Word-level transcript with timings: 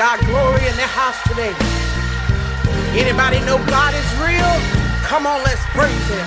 God 0.00 0.18
glory 0.24 0.66
in 0.66 0.74
the 0.76 0.88
house 0.88 1.20
today. 1.28 1.52
Anybody 2.98 3.38
know 3.44 3.58
God 3.68 3.92
is 3.92 4.08
real? 4.16 4.48
Come 5.04 5.26
on, 5.26 5.44
let's 5.44 5.60
praise 5.76 6.08
Him. 6.08 6.24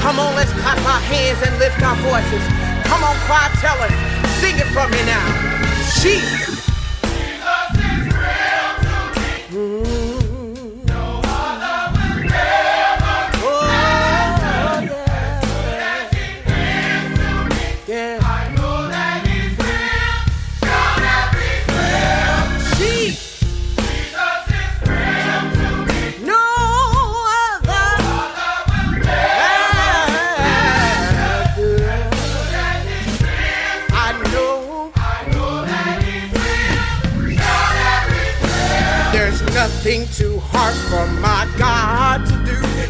Come 0.00 0.18
on, 0.18 0.34
let's 0.34 0.52
clap 0.52 0.78
our 0.88 1.00
hands 1.04 1.36
and 1.46 1.52
lift 1.58 1.82
our 1.82 1.96
voices. 1.96 2.40
Come 2.88 3.04
on, 3.04 3.14
choir, 3.28 3.50
tell 3.60 3.76
Him. 3.76 3.92
Sing 4.40 4.56
it 4.56 4.72
for 4.72 4.88
me 4.88 5.04
now. 5.04 5.20
Jesus. 6.00 6.47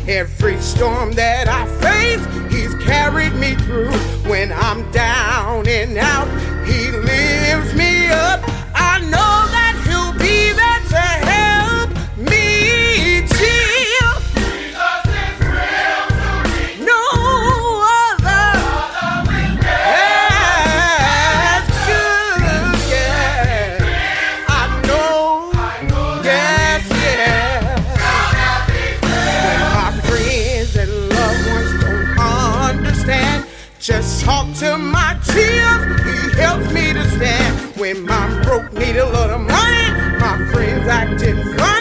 Every 0.08 0.58
storm 0.62 1.12
that 1.12 1.48
I 1.48 1.66
face, 1.84 2.24
He's 2.50 2.74
carried 2.82 3.34
me 3.34 3.54
through. 3.56 3.92
When 4.26 4.50
I'm 4.52 4.90
down 4.90 5.68
and 5.68 5.98
out, 5.98 6.26
He 6.66 6.90
lifts 6.90 7.74
friends 41.16 41.22
acting 41.22 41.77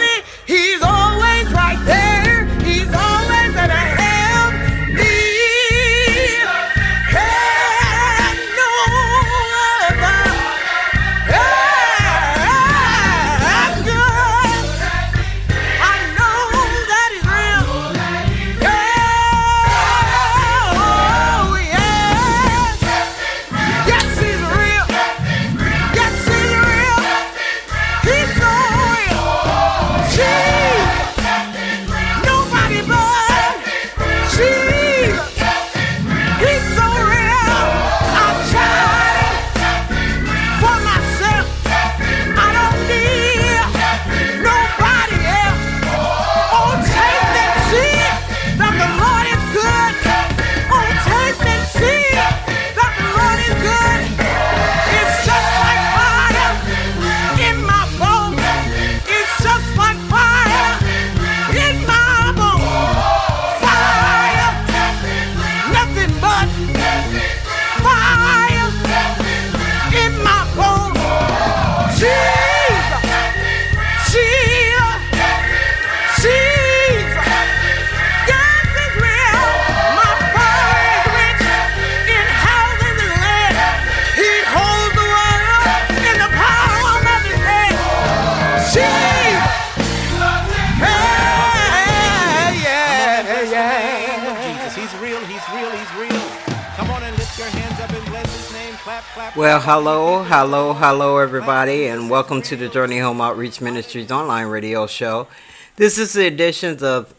Well, 99.38 99.60
hello, 99.60 100.24
hello, 100.24 100.72
hello, 100.72 101.18
everybody, 101.18 101.86
and 101.86 102.10
welcome 102.10 102.42
to 102.42 102.56
the 102.56 102.68
Journey 102.68 102.98
Home 102.98 103.20
Outreach 103.20 103.60
Ministries 103.60 104.10
online 104.10 104.48
radio 104.48 104.88
show. 104.88 105.28
This 105.76 105.96
is 105.96 106.14
the 106.14 106.26
edition 106.26 106.82
of 106.82 107.14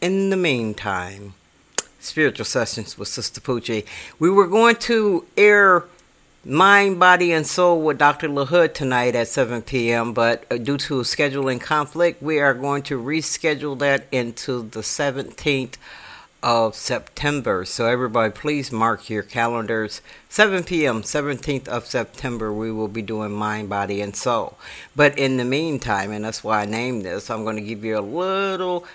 In 0.00 0.30
the 0.30 0.36
Meantime 0.36 1.34
Spiritual 1.98 2.44
Sessions 2.44 2.96
with 2.96 3.08
Sister 3.08 3.40
Poochie. 3.40 3.84
We 4.20 4.30
were 4.30 4.46
going 4.46 4.76
to 4.76 5.26
air 5.36 5.86
Mind, 6.44 7.00
Body, 7.00 7.32
and 7.32 7.44
Soul 7.44 7.82
with 7.82 7.98
Dr. 7.98 8.28
LaHood 8.28 8.72
tonight 8.72 9.16
at 9.16 9.26
7 9.26 9.62
p.m., 9.62 10.12
but 10.12 10.44
uh, 10.48 10.58
due 10.58 10.78
to 10.78 11.00
scheduling 11.00 11.60
conflict, 11.60 12.22
we 12.22 12.38
are 12.38 12.54
going 12.54 12.84
to 12.84 13.02
reschedule 13.02 13.76
that 13.80 14.06
into 14.12 14.62
the 14.68 14.82
17th 14.82 15.74
of 16.42 16.74
September. 16.74 17.64
So 17.64 17.86
everybody, 17.86 18.32
please 18.32 18.70
mark 18.70 19.10
your 19.10 19.22
calendars. 19.22 20.00
7 20.28 20.64
p.m., 20.64 21.02
17th 21.02 21.68
of 21.68 21.86
September, 21.86 22.52
we 22.52 22.70
will 22.70 22.88
be 22.88 23.02
doing 23.02 23.32
Mind, 23.32 23.68
Body, 23.68 24.00
and 24.00 24.14
Soul. 24.14 24.58
But 24.94 25.18
in 25.18 25.36
the 25.36 25.44
meantime, 25.44 26.12
and 26.12 26.24
that's 26.24 26.44
why 26.44 26.62
I 26.62 26.66
named 26.66 27.04
this, 27.04 27.30
I'm 27.30 27.44
going 27.44 27.56
to 27.56 27.62
give 27.62 27.84
you 27.84 27.98
a 27.98 28.00
little 28.00 28.86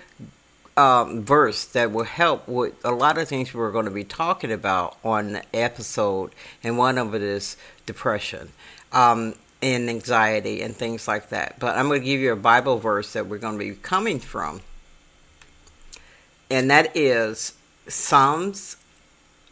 um, 0.76 1.22
verse 1.22 1.64
that 1.66 1.92
will 1.92 2.04
help 2.04 2.48
with 2.48 2.74
a 2.84 2.92
lot 2.92 3.18
of 3.18 3.28
things 3.28 3.52
we're 3.52 3.72
going 3.72 3.84
to 3.84 3.90
be 3.90 4.04
talking 4.04 4.52
about 4.52 4.96
on 5.04 5.32
the 5.32 5.42
episode. 5.54 6.34
And 6.62 6.78
one 6.78 6.98
of 6.98 7.14
it 7.14 7.22
is 7.22 7.56
depression. 7.86 8.50
Um, 8.92 9.34
and 9.62 9.88
anxiety 9.88 10.60
and 10.60 10.74
things 10.74 11.06
like 11.06 11.28
that. 11.28 11.58
But 11.60 11.76
I'm 11.76 11.86
going 11.86 12.00
to 12.00 12.04
give 12.04 12.20
you 12.20 12.32
a 12.32 12.36
Bible 12.36 12.78
verse 12.78 13.12
that 13.12 13.26
we're 13.28 13.38
going 13.38 13.58
to 13.58 13.64
be 13.64 13.74
coming 13.76 14.18
from 14.18 14.60
and 16.52 16.70
that 16.70 16.94
is 16.94 17.54
Psalms 17.88 18.76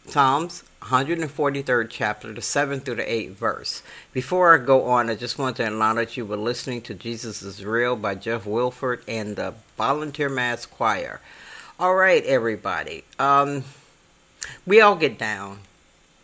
Psalms 0.05 0.63
143rd 0.81 1.87
chapter, 1.89 2.31
the 2.31 2.41
7th 2.41 2.83
through 2.83 2.95
the 2.95 3.03
8th 3.03 3.31
verse. 3.31 3.83
Before 4.13 4.53
I 4.53 4.63
go 4.63 4.85
on, 4.85 5.09
I 5.09 5.15
just 5.15 5.39
want 5.39 5.57
to 5.57 5.65
acknowledge 5.65 6.15
you 6.15 6.25
were 6.25 6.37
listening 6.37 6.81
to 6.83 6.93
Jesus 6.93 7.41
is 7.41 7.65
Real 7.65 7.95
by 7.95 8.13
Jeff 8.15 8.45
Wilford 8.45 9.03
and 9.07 9.35
the 9.35 9.55
Volunteer 9.77 10.29
Mass 10.29 10.67
Choir. 10.67 11.21
All 11.79 11.95
right, 11.95 12.23
everybody. 12.23 13.03
Um, 13.17 13.63
we 14.67 14.79
all 14.79 14.95
get 14.95 15.17
down 15.17 15.59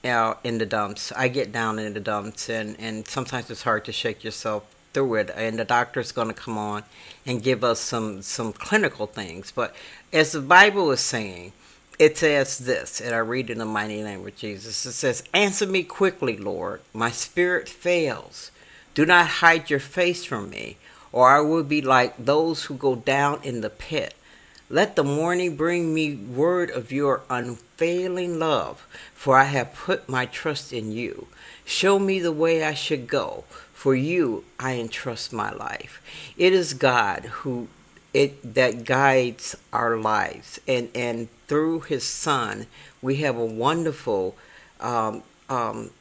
you 0.03 0.11
know, 0.11 0.37
in 0.43 0.59
the 0.59 0.65
dumps. 0.67 1.11
I 1.11 1.27
get 1.27 1.51
down 1.51 1.79
in 1.79 1.93
the 1.93 1.99
dumps, 1.99 2.49
and, 2.49 2.75
and 2.79 3.07
sometimes 3.07 3.49
it's 3.49 3.63
hard 3.63 3.85
to 3.85 3.91
shake 3.91 4.23
yourself 4.23 4.63
through 4.97 5.13
it. 5.13 5.31
And 5.35 5.59
the 5.59 5.65
doctor's 5.65 6.11
going 6.11 6.29
to 6.29 6.33
come 6.33 6.57
on 6.57 6.83
and 7.23 7.43
give 7.43 7.63
us 7.63 7.79
some, 7.79 8.23
some 8.23 8.51
clinical 8.51 9.05
things. 9.05 9.51
But 9.51 9.75
as 10.11 10.31
the 10.31 10.41
Bible 10.41 10.89
is 10.91 11.01
saying, 11.01 11.53
it 11.99 12.17
says 12.17 12.57
this, 12.59 12.99
and 12.99 13.13
I 13.13 13.19
read 13.19 13.51
in 13.51 13.59
the 13.59 13.65
mighty 13.65 14.01
name 14.01 14.25
of 14.25 14.35
Jesus. 14.35 14.85
It 14.85 14.93
says, 14.93 15.23
Answer 15.33 15.67
me 15.67 15.83
quickly, 15.83 16.35
Lord. 16.35 16.81
My 16.93 17.11
spirit 17.11 17.69
fails. 17.69 18.51
Do 18.95 19.05
not 19.05 19.27
hide 19.27 19.69
your 19.69 19.79
face 19.79 20.25
from 20.25 20.49
me, 20.49 20.77
or 21.11 21.29
I 21.29 21.41
will 21.41 21.63
be 21.63 21.81
like 21.81 22.15
those 22.17 22.65
who 22.65 22.75
go 22.75 22.95
down 22.95 23.39
in 23.43 23.61
the 23.61 23.69
pit. 23.69 24.15
Let 24.69 24.95
the 24.95 25.03
morning 25.03 25.55
bring 25.55 25.93
me 25.93 26.15
word 26.15 26.69
of 26.71 26.91
your 26.91 27.21
unfailing 27.29 28.37
love, 28.37 28.85
for 29.13 29.37
I 29.37 29.45
have 29.45 29.73
put 29.73 30.09
my 30.09 30.25
trust 30.25 30.73
in 30.73 30.91
you. 30.91 31.27
Show 31.65 31.99
me 31.99 32.19
the 32.19 32.31
way 32.31 32.63
I 32.63 32.73
should 32.73 33.07
go, 33.07 33.45
for 33.87 33.95
you, 33.95 34.43
I 34.59 34.73
entrust 34.73 35.31
my 35.31 35.49
life. 35.49 36.01
It 36.35 36.51
is 36.51 36.73
God 36.73 37.23
who 37.23 37.69
it 38.13 38.55
that 38.55 38.83
guides 38.83 39.55
our 39.71 39.95
lives, 39.95 40.59
and 40.67 40.89
and 40.93 41.29
through 41.47 41.79
His 41.91 42.03
Son, 42.03 42.65
we 43.01 43.15
have 43.23 43.37
a 43.37 43.45
wonderful 43.45 44.35
um, 44.81 45.23
um, 45.47 45.91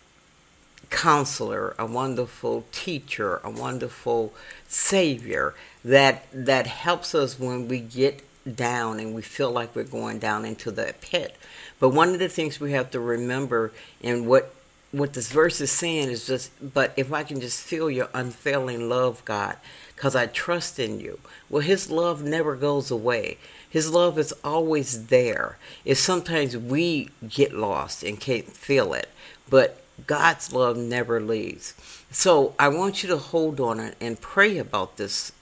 counselor, 0.90 1.76
a 1.78 1.86
wonderful 1.86 2.64
teacher, 2.72 3.40
a 3.44 3.50
wonderful 3.50 4.34
savior 4.66 5.54
that 5.84 6.24
that 6.32 6.66
helps 6.66 7.14
us 7.14 7.38
when 7.38 7.68
we 7.68 7.78
get 7.78 8.20
down 8.52 8.98
and 8.98 9.14
we 9.14 9.22
feel 9.22 9.52
like 9.52 9.76
we're 9.76 9.84
going 9.84 10.18
down 10.18 10.44
into 10.44 10.72
the 10.72 10.92
pit. 11.00 11.36
But 11.78 11.90
one 11.90 12.08
of 12.08 12.18
the 12.18 12.28
things 12.28 12.58
we 12.58 12.72
have 12.72 12.90
to 12.90 12.98
remember 12.98 13.70
and 14.02 14.26
what 14.26 14.55
what 14.96 15.12
this 15.12 15.30
verse 15.30 15.60
is 15.60 15.70
saying 15.70 16.08
is 16.08 16.26
just 16.26 16.50
but 16.72 16.94
if 16.96 17.12
I 17.12 17.22
can 17.22 17.38
just 17.40 17.60
feel 17.60 17.90
your 17.90 18.08
unfailing 18.14 18.88
love, 18.88 19.22
God, 19.26 19.56
because 19.94 20.16
I 20.16 20.26
trust 20.26 20.78
in 20.78 21.00
you. 21.00 21.20
Well, 21.50 21.62
his 21.62 21.90
love 21.90 22.22
never 22.24 22.56
goes 22.56 22.90
away. 22.90 23.36
His 23.68 23.90
love 23.90 24.18
is 24.18 24.32
always 24.42 25.08
there. 25.08 25.58
It's 25.84 26.00
sometimes 26.00 26.56
we 26.56 27.10
get 27.28 27.52
lost 27.52 28.02
and 28.02 28.18
can't 28.18 28.46
feel 28.46 28.94
it, 28.94 29.10
but 29.50 29.82
God's 30.06 30.52
love 30.52 30.78
never 30.78 31.20
leaves. 31.20 31.74
So 32.10 32.54
I 32.58 32.68
want 32.68 33.02
you 33.02 33.08
to 33.10 33.18
hold 33.18 33.60
on 33.60 33.80
it 33.80 33.96
and 34.00 34.18
pray 34.18 34.56
about 34.56 34.96
this 34.96 35.32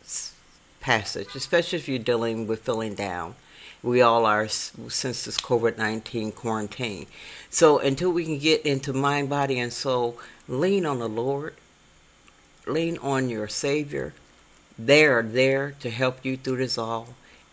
passage, 0.80 1.28
especially 1.36 1.78
if 1.78 1.88
you're 1.88 1.98
dealing 1.98 2.48
with 2.48 2.62
feeling 2.62 2.94
down. 2.94 3.36
We 3.84 4.00
all 4.00 4.24
are 4.24 4.48
since 4.48 5.26
this 5.26 5.36
COVID 5.36 5.76
19 5.76 6.32
quarantine. 6.32 7.04
So 7.50 7.78
until 7.78 8.10
we 8.10 8.24
can 8.24 8.38
get 8.38 8.62
into 8.62 8.94
mind, 8.94 9.28
body, 9.28 9.58
and 9.58 9.70
soul, 9.70 10.18
lean 10.48 10.86
on 10.86 11.00
the 11.00 11.08
Lord, 11.08 11.52
lean 12.66 12.96
on 12.98 13.28
your 13.28 13.46
Savior. 13.46 14.14
They 14.78 15.04
are 15.04 15.22
there 15.22 15.74
to 15.80 15.90
help 15.90 16.24
you 16.24 16.38
through 16.38 16.56
this 16.56 16.78
all. 16.78 17.08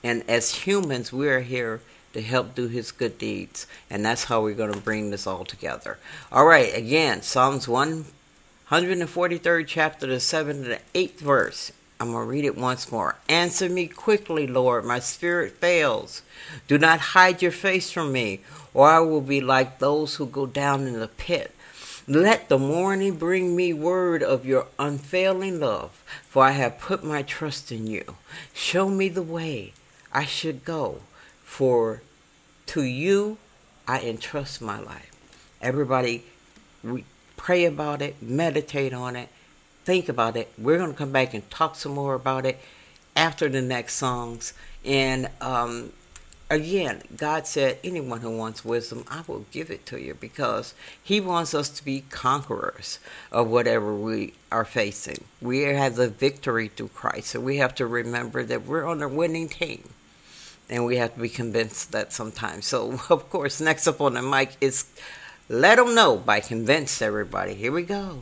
And 0.06 0.24
as 0.30 0.56
humans, 0.56 1.12
we 1.12 1.28
are 1.28 1.42
here 1.42 1.81
to 2.13 2.22
help 2.22 2.56
do 2.56 2.69
his 2.69 2.94
good 2.94 3.18
deeds. 3.18 3.68
And 3.89 4.06
that's 4.06 4.24
how 4.24 4.42
we're 4.42 4.56
going 4.56 4.74
to 4.74 4.80
bring 4.80 5.12
this 5.12 5.27
all 5.27 5.44
together. 5.44 5.98
All 6.31 6.45
right, 6.45 6.74
again, 6.74 7.24
Psalms 7.24 7.66
143rd 7.66 9.68
chapter, 9.68 10.07
the 10.07 10.16
7th 10.16 10.63
to 10.63 10.69
the 10.69 10.80
8th 10.95 11.19
verse. 11.19 11.74
I'm 12.01 12.13
going 12.13 12.25
to 12.25 12.31
read 12.31 12.45
it 12.45 12.57
once 12.57 12.92
more. 12.92 13.18
Answer 13.30 13.69
me 13.69 13.86
quickly, 13.86 14.48
Lord. 14.48 14.86
My 14.86 14.98
spirit 14.98 15.51
fails. 15.51 16.24
Do 16.68 16.80
not 16.80 17.00
hide 17.00 17.44
your 17.44 17.51
face 17.51 17.92
from 17.92 18.12
me, 18.12 18.39
or 18.74 18.88
I 18.88 19.00
will 19.01 19.21
be 19.21 19.39
like 19.39 19.77
those 19.77 20.15
who 20.15 20.25
go 20.25 20.48
down 20.48 20.88
in 20.88 21.00
the 21.00 21.07
pit. 21.07 21.53
Let 22.07 22.50
the 22.50 22.57
morning 22.57 23.18
bring 23.18 23.56
me 23.56 23.71
word 23.71 24.24
of 24.24 24.48
your 24.48 24.65
unfailing 24.80 25.59
love, 25.59 26.03
for 26.27 26.44
I 26.44 26.51
have 26.51 26.80
put 26.80 27.03
my 27.03 27.21
trust 27.21 27.71
in 27.71 27.86
you. 27.86 28.15
Show 28.51 28.89
me 28.89 29.07
the 29.07 29.21
way 29.21 29.74
I 30.12 30.25
should 30.25 30.65
go 30.65 31.01
for 31.44 32.01
to 32.65 32.81
you 32.81 33.38
I 33.88 34.00
entrust 34.00 34.59
my 34.59 34.80
life. 34.80 35.12
Everybody, 35.62 36.24
we 36.83 37.06
pray 37.38 37.65
about 37.65 38.01
it, 38.01 38.24
meditate 38.24 38.92
on 38.92 39.15
it, 39.15 39.30
think 39.83 40.10
about 40.10 40.36
it. 40.36 40.51
We're 40.57 40.78
going 40.78 40.92
to 40.92 40.98
come 40.98 41.12
back 41.12 41.33
and 41.33 41.50
talk 41.50 41.75
some 41.75 41.94
more 41.94 42.13
about 42.13 42.45
it 42.45 42.60
after 43.16 43.50
the 43.50 43.62
next 43.62 43.95
songs. 43.95 44.54
And 44.86 45.30
um, 45.39 45.94
again, 46.50 47.01
God 47.16 47.48
said, 47.48 47.80
anyone 47.83 48.22
who 48.22 48.36
wants 48.36 48.66
wisdom, 48.66 49.06
I 49.10 49.24
will 49.28 49.45
give 49.51 49.72
it 49.72 49.86
to 49.88 50.01
you 50.01 50.13
because 50.13 50.74
He 51.01 51.19
wants 51.19 51.54
us 51.54 51.69
to 51.69 51.86
be 51.86 52.04
conquerors 52.10 53.00
of 53.31 53.50
whatever 53.50 53.95
we 53.95 54.33
are 54.51 54.66
facing. 54.66 55.24
We 55.42 55.62
have 55.62 55.95
the 55.95 56.10
victory 56.10 56.68
through 56.68 56.89
Christ, 56.89 57.27
so 57.27 57.39
we 57.39 57.57
have 57.57 57.75
to 57.75 57.88
remember 57.88 58.44
that 58.44 58.66
we're 58.66 58.86
on 58.86 59.01
a 59.01 59.07
winning 59.07 59.50
team 59.50 59.89
and 60.69 60.86
we 60.86 60.98
have 60.98 61.13
to 61.13 61.19
be 61.19 61.30
convinced 61.30 61.92
that 61.92 62.13
sometimes. 62.13 62.66
So, 62.66 63.00
of 63.10 63.30
course, 63.30 63.60
next 63.60 63.88
up 63.88 64.01
on 64.01 64.13
the 64.13 64.22
mic 64.22 64.56
is 64.62 64.86
Let 65.50 65.75
Them 65.75 65.94
Know 65.94 66.18
by 66.18 66.39
Convince 66.39 67.01
Everybody. 67.01 67.54
Here 67.54 67.72
we 67.72 67.84
go. 67.84 68.22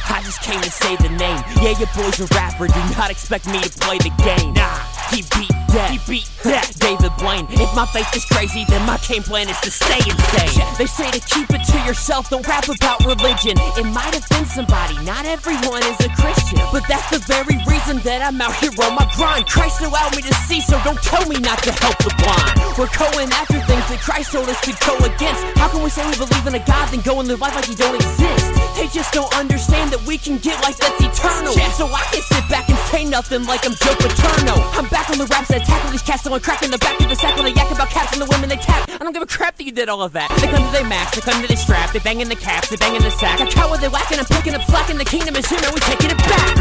I 0.21 0.23
just 0.23 0.43
came 0.43 0.61
to 0.61 0.69
say 0.69 0.95
the 0.97 1.09
name. 1.17 1.41
Yeah, 1.65 1.73
your 1.81 1.89
boy's 1.97 2.21
a 2.21 2.27
rapper, 2.35 2.67
do 2.67 2.79
not 2.93 3.09
expect 3.09 3.47
me 3.47 3.59
to 3.59 3.69
play 3.79 3.97
the 3.97 4.13
game. 4.21 4.53
Nah. 4.53 4.77
He 5.09 5.25
beat 5.35 5.49
death. 5.67 5.89
He 5.89 5.99
beat 6.07 6.29
death. 6.43 6.77
David 6.79 7.11
Blaine. 7.17 7.47
If 7.49 7.73
my 7.75 7.85
faith 7.89 8.07
is 8.15 8.23
crazy, 8.25 8.63
then 8.69 8.85
my 8.85 9.01
game 9.03 9.23
plan 9.23 9.49
is 9.49 9.59
to 9.59 9.71
stay 9.71 9.97
insane. 9.97 10.63
They 10.77 10.85
say 10.85 11.09
to 11.09 11.19
keep 11.19 11.49
it 11.49 11.65
to 11.73 11.77
yourself, 11.89 12.29
don't 12.29 12.47
rap 12.47 12.69
about 12.69 13.03
religion. 13.03 13.57
It 13.75 13.87
might 13.91 14.13
offend 14.13 14.47
somebody, 14.47 14.95
not 15.03 15.25
everyone 15.25 15.83
is 15.83 15.99
a 16.05 16.09
Christian. 16.15 16.63
But 16.71 16.87
that's 16.87 17.09
the 17.09 17.19
very 17.27 17.59
reason 17.67 17.99
that 18.07 18.21
I'm 18.21 18.39
out 18.39 18.55
here 18.61 18.71
on 18.85 18.95
my 18.95 19.09
grind. 19.17 19.47
Christ 19.47 19.81
allowed 19.81 20.15
me 20.15 20.21
to 20.21 20.33
see, 20.47 20.61
so 20.61 20.79
don't 20.85 21.01
tell 21.01 21.27
me 21.27 21.41
not 21.41 21.59
to 21.65 21.71
help 21.81 21.97
the 21.97 22.13
blind. 22.21 22.55
We're 22.79 22.93
going 22.95 23.27
after 23.35 23.59
things 23.67 23.85
that 23.91 23.99
Christ 23.99 24.31
told 24.31 24.47
us 24.47 24.61
to 24.63 24.71
go 24.85 24.95
against. 25.01 25.43
How 25.59 25.67
can 25.67 25.83
we 25.83 25.89
say 25.89 26.07
we 26.07 26.15
believe 26.15 26.47
in 26.47 26.55
a 26.55 26.63
God, 26.63 26.87
then 26.87 27.01
go 27.01 27.19
and 27.19 27.27
live 27.27 27.41
life 27.41 27.55
like 27.55 27.65
he 27.65 27.75
don't 27.75 27.95
exist? 27.95 28.47
They 28.79 28.87
just 28.87 29.11
don't 29.11 29.31
understand 29.35 29.91
that 29.91 30.01
we 30.07 30.10
can 30.17 30.37
get 30.37 30.61
life 30.61 30.77
that's 30.77 30.99
eternal. 30.99 31.53
So 31.77 31.87
I 31.87 32.03
can 32.11 32.21
sit 32.21 32.47
back 32.49 32.69
and 32.69 32.77
say 32.91 33.05
nothing 33.05 33.45
like 33.45 33.65
I'm 33.65 33.73
Joe 33.73 33.95
Paterno. 33.95 34.55
I'm 34.75 34.87
back 34.89 35.09
on 35.09 35.17
the 35.17 35.25
raps 35.25 35.47
that 35.49 35.61
attack 35.63 35.85
all 35.85 35.91
these 35.91 36.01
cats, 36.01 36.23
someone 36.23 36.41
crack 36.41 36.63
in 36.63 36.71
the 36.71 36.77
back 36.77 36.99
of 36.99 37.09
the 37.09 37.15
sack 37.15 37.35
when 37.35 37.45
they 37.45 37.53
yak 37.53 37.71
about 37.71 37.89
caps 37.89 38.11
and 38.13 38.21
the 38.21 38.27
women 38.27 38.49
they 38.49 38.57
tap. 38.57 38.89
I 38.89 38.97
don't 38.97 39.13
give 39.13 39.21
a 39.21 39.27
crap 39.27 39.57
that 39.57 39.63
you 39.63 39.71
did 39.71 39.89
all 39.89 40.01
of 40.01 40.13
that. 40.13 40.29
They 40.41 40.47
come 40.47 40.63
to 40.65 40.71
they 40.71 40.83
max, 40.83 41.15
they 41.15 41.21
come 41.21 41.41
to 41.41 41.47
they 41.47 41.55
strap, 41.55 41.91
they 41.93 41.99
bang 41.99 42.19
in 42.21 42.29
the 42.29 42.35
caps, 42.35 42.69
they 42.69 42.77
bang 42.77 42.95
in 42.95 43.01
the 43.03 43.11
sack. 43.11 43.39
I 43.39 43.45
count 43.49 43.69
what 43.71 43.81
they 43.81 43.89
whacking, 43.89 44.19
I'm 44.19 44.25
picking 44.25 44.53
up 44.53 44.63
slack, 44.63 44.89
and 44.89 44.99
the 44.99 45.05
kingdom 45.05 45.35
is 45.35 45.47
here, 45.47 45.61
man, 45.61 45.73
we 45.73 45.79
taking 45.81 46.11
it 46.11 46.17
back. 46.17 46.57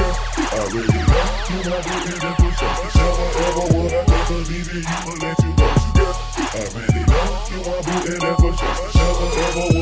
Okay, 9.31 9.80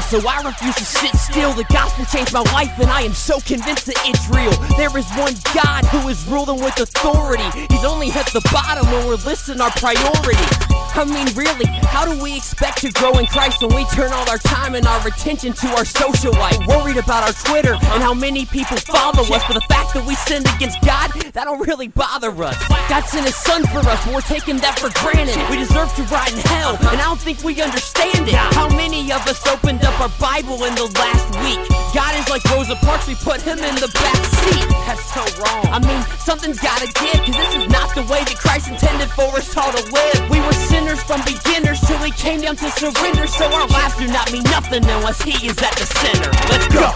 so 0.00 0.20
I 0.26 0.42
refuse 0.42 0.74
to 0.76 0.84
sit 0.84 1.14
still. 1.14 1.52
The 1.52 1.64
gospel 1.64 2.04
changed 2.06 2.32
my 2.32 2.42
life, 2.52 2.78
and 2.78 2.90
I 2.90 3.02
am 3.02 3.12
so 3.12 3.38
convinced 3.40 3.86
that 3.86 4.00
it's 4.04 4.28
real. 4.28 4.50
There 4.76 4.96
is 4.98 5.08
one 5.14 5.34
God 5.54 5.84
who 5.86 6.08
is 6.08 6.26
ruling 6.26 6.60
with 6.62 6.78
authority. 6.80 7.48
He's 7.70 7.84
only 7.84 8.10
at 8.10 8.26
the 8.32 8.40
bottom 8.52 8.86
when 8.90 9.06
we're 9.06 9.22
listing 9.22 9.60
our 9.60 9.70
priorities. 9.70 10.83
I 10.96 11.04
mean, 11.04 11.26
really, 11.34 11.66
how 11.90 12.04
do 12.04 12.22
we 12.22 12.36
expect 12.36 12.78
to 12.82 12.92
grow 12.92 13.18
in 13.18 13.26
Christ 13.26 13.60
when 13.60 13.74
we 13.74 13.84
turn 13.86 14.12
all 14.12 14.28
our 14.30 14.38
time 14.38 14.76
and 14.76 14.86
our 14.86 15.06
attention 15.06 15.52
to 15.52 15.66
our 15.74 15.84
social 15.84 16.32
life? 16.32 16.56
Worried 16.68 16.96
about 16.96 17.24
our 17.24 17.32
Twitter 17.32 17.74
and 17.74 18.02
how 18.02 18.14
many 18.14 18.46
people 18.46 18.76
follow 18.76 19.22
us, 19.22 19.42
but 19.48 19.54
the 19.54 19.66
fact 19.68 19.92
that 19.94 20.06
we 20.06 20.14
sinned 20.14 20.46
against 20.54 20.80
God, 20.82 21.10
that 21.32 21.44
don't 21.44 21.66
really 21.66 21.88
bother 21.88 22.30
us. 22.44 22.56
God 22.88 23.02
sent 23.06 23.26
His 23.26 23.34
Son 23.34 23.64
for 23.66 23.78
us, 23.78 24.04
but 24.04 24.14
we're 24.14 24.20
taking 24.20 24.56
that 24.58 24.78
for 24.78 24.90
granted. 25.02 25.36
We 25.50 25.56
deserve 25.56 25.92
to 25.96 26.02
rot 26.14 26.32
in 26.32 26.38
hell, 26.38 26.76
and 26.78 27.00
I 27.00 27.04
don't 27.04 27.20
think 27.20 27.42
we 27.42 27.60
understand 27.60 28.28
it. 28.28 28.34
How 28.34 28.68
many 28.68 29.10
of 29.10 29.26
us 29.26 29.44
opened 29.48 29.84
up 29.84 29.98
our 30.00 30.12
Bible 30.20 30.62
in 30.62 30.74
the 30.76 30.86
last 30.94 31.26
week? 31.42 31.83
God 31.94 32.18
is 32.18 32.28
like 32.28 32.42
Rosa 32.50 32.74
Parks, 32.74 33.06
we 33.06 33.14
put 33.14 33.40
Him 33.40 33.58
in 33.58 33.76
the 33.76 33.86
back 33.94 34.18
seat. 34.42 34.66
That's 34.82 35.14
so 35.14 35.22
wrong. 35.38 35.64
I 35.70 35.78
mean, 35.78 36.02
something's 36.18 36.58
gotta 36.58 36.86
give, 36.90 37.22
cause 37.22 37.36
this 37.38 37.54
is 37.54 37.68
not 37.70 37.94
the 37.94 38.02
way 38.10 38.18
that 38.18 38.34
Christ 38.34 38.66
intended 38.66 39.08
for 39.14 39.30
us 39.38 39.56
all 39.56 39.70
to 39.70 39.82
live. 39.94 40.28
We 40.28 40.40
were 40.40 40.52
sinners 40.66 41.00
from 41.04 41.22
beginners 41.22 41.80
till 41.86 42.02
we 42.02 42.10
came 42.10 42.40
down 42.40 42.56
to 42.56 42.68
surrender, 42.72 43.28
so 43.28 43.46
our 43.46 43.68
lives 43.68 43.96
do 43.96 44.08
not 44.08 44.32
mean 44.32 44.42
nothing 44.50 44.82
unless 44.82 45.22
He 45.22 45.46
is 45.46 45.56
at 45.62 45.70
the 45.78 45.86
center. 45.86 46.34
Let's 46.50 46.66
go. 46.74 46.90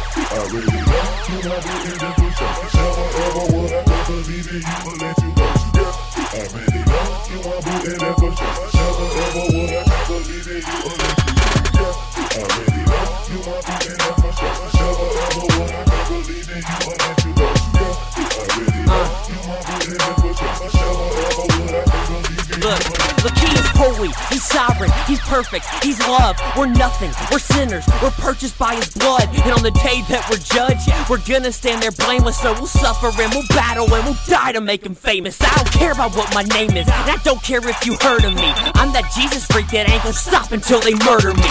Holy, 23.89 24.11
he's 24.31 24.45
sovereign, 24.45 24.91
he's 25.07 25.21
perfect, 25.21 25.67
he's 25.83 25.99
love. 26.01 26.37
We're 26.57 26.67
nothing, 26.67 27.11
we're 27.31 27.39
sinners, 27.39 27.85
we're 28.03 28.11
purchased 28.11 28.59
by 28.59 28.75
his 28.77 28.91
blood. 28.95 29.29
And 29.33 29.53
on 29.53 29.63
the 29.63 29.71
day 29.71 30.03
that 30.09 30.27
we're 30.31 30.39
judged, 30.39 30.89
we're 31.09 31.25
gonna 31.25 31.53
stand 31.53 31.83
there 31.83 31.93
blameless. 31.93 32.39
So 32.39 32.53
we'll 32.55 32.67
suffer 32.67 33.09
and 33.21 33.33
we'll 33.33 33.49
battle 33.49 33.93
and 33.93 34.05
we'll 34.05 34.19
die 34.27 34.53
to 34.53 34.61
make 34.61 34.85
him 34.85 34.95
famous. 34.95 35.41
I 35.41 35.55
don't 35.57 35.73
care 35.73 35.93
about 35.93 36.15
what 36.15 36.33
my 36.35 36.43
name 36.43 36.71
is, 36.77 36.87
and 36.87 37.11
I 37.11 37.17
don't 37.25 37.43
care 37.43 37.67
if 37.67 37.87
you 37.87 37.97
heard 38.01 38.25
of 38.25 38.35
me. 38.35 38.51
I'm 38.75 38.93
that 38.93 39.11
Jesus 39.15 39.45
freak 39.47 39.69
that 39.69 39.89
ain't 39.89 40.03
gonna 40.03 40.15
stop 40.15 40.53
until 40.53 40.81
they 40.81 40.95
murder 41.05 41.35
me. 41.35 41.51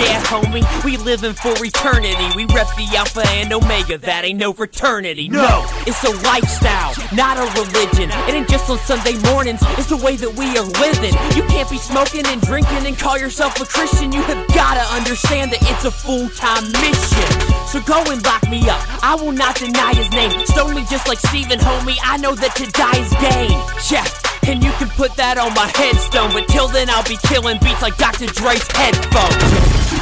Yeah, 0.00 0.20
homie, 0.24 0.64
we 0.84 0.96
living 0.96 1.32
for 1.32 1.52
eternity. 1.58 2.26
We 2.34 2.44
rep 2.46 2.68
the 2.76 2.88
Alpha 2.96 3.22
and 3.28 3.52
Omega, 3.52 3.98
that 3.98 4.24
ain't 4.24 4.38
no 4.38 4.52
fraternity. 4.52 5.28
No, 5.28 5.64
it's 5.86 6.02
a 6.04 6.10
lifestyle, 6.22 6.94
not 7.12 7.36
a 7.38 7.46
religion. 7.60 8.10
It 8.28 8.34
ain't 8.34 8.48
just 8.48 8.68
on 8.70 8.78
Sunday 8.78 9.14
mornings, 9.30 9.60
it's 9.78 9.88
the 9.88 9.96
way 9.96 10.16
that 10.16 10.34
we 10.34 10.56
are 10.58 10.66
living. 10.80 11.14
You 11.36 11.42
can't 11.52 11.68
be 11.68 11.76
smoking 11.76 12.24
and 12.26 12.40
drinking 12.40 12.86
and 12.86 12.98
call 12.98 13.18
yourself 13.18 13.60
a 13.60 13.66
Christian. 13.66 14.10
You 14.10 14.22
have 14.22 14.48
gotta 14.48 14.80
understand 14.96 15.52
that 15.52 15.60
it's 15.68 15.84
a 15.84 15.90
full 15.90 16.30
time 16.30 16.64
mission. 16.80 17.28
So 17.68 17.80
go 17.84 18.00
and 18.10 18.24
lock 18.24 18.48
me 18.48 18.64
up, 18.70 18.80
I 19.04 19.14
will 19.14 19.32
not 19.32 19.56
deny 19.56 19.92
his 19.92 20.10
name. 20.10 20.32
Stone 20.46 20.74
me 20.74 20.82
just 20.88 21.06
like 21.06 21.18
Stephen, 21.20 21.58
homie, 21.60 21.98
I 22.02 22.16
know 22.16 22.34
that 22.34 22.56
to 22.56 22.64
die 22.72 22.96
is 22.96 23.12
gain. 23.20 23.52
Check. 23.84 24.08
And 24.48 24.64
you 24.64 24.72
can 24.80 24.88
put 24.96 25.14
that 25.16 25.36
on 25.36 25.52
my 25.54 25.70
headstone, 25.76 26.32
but 26.32 26.48
till 26.48 26.68
then 26.68 26.88
I'll 26.88 27.04
be 27.04 27.18
killing 27.28 27.58
beats 27.60 27.82
like 27.82 27.96
Dr. 27.98 28.26
Dre's 28.32 28.66
headphones. 28.72 29.92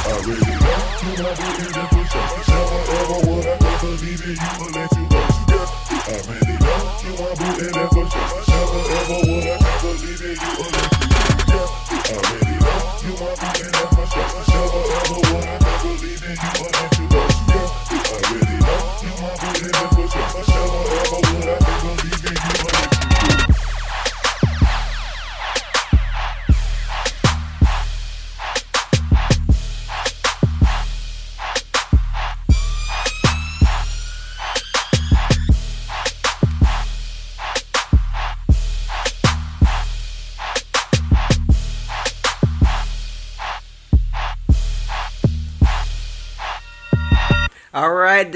I 4.39 4.61
All 4.61 4.65
right, 4.65 4.70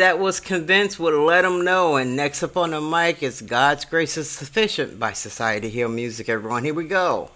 that 0.05 0.19
was 0.19 0.39
convinced. 0.39 0.99
We'll 0.99 1.25
let 1.25 1.41
them 1.41 1.65
know. 1.65 1.95
And 1.95 2.15
next 2.15 2.43
up 2.43 2.55
on 2.57 2.69
the 2.69 2.79
mic 2.79 3.23
is 3.23 3.41
God's 3.41 3.85
Grace 3.85 4.17
is 4.17 4.29
Sufficient 4.29 4.99
by 4.99 5.13
Society 5.13 5.67
Hill 5.67 5.89
Music. 5.89 6.29
Everyone, 6.29 6.63
here 6.63 6.75
we 6.75 6.85
go. 6.85 7.31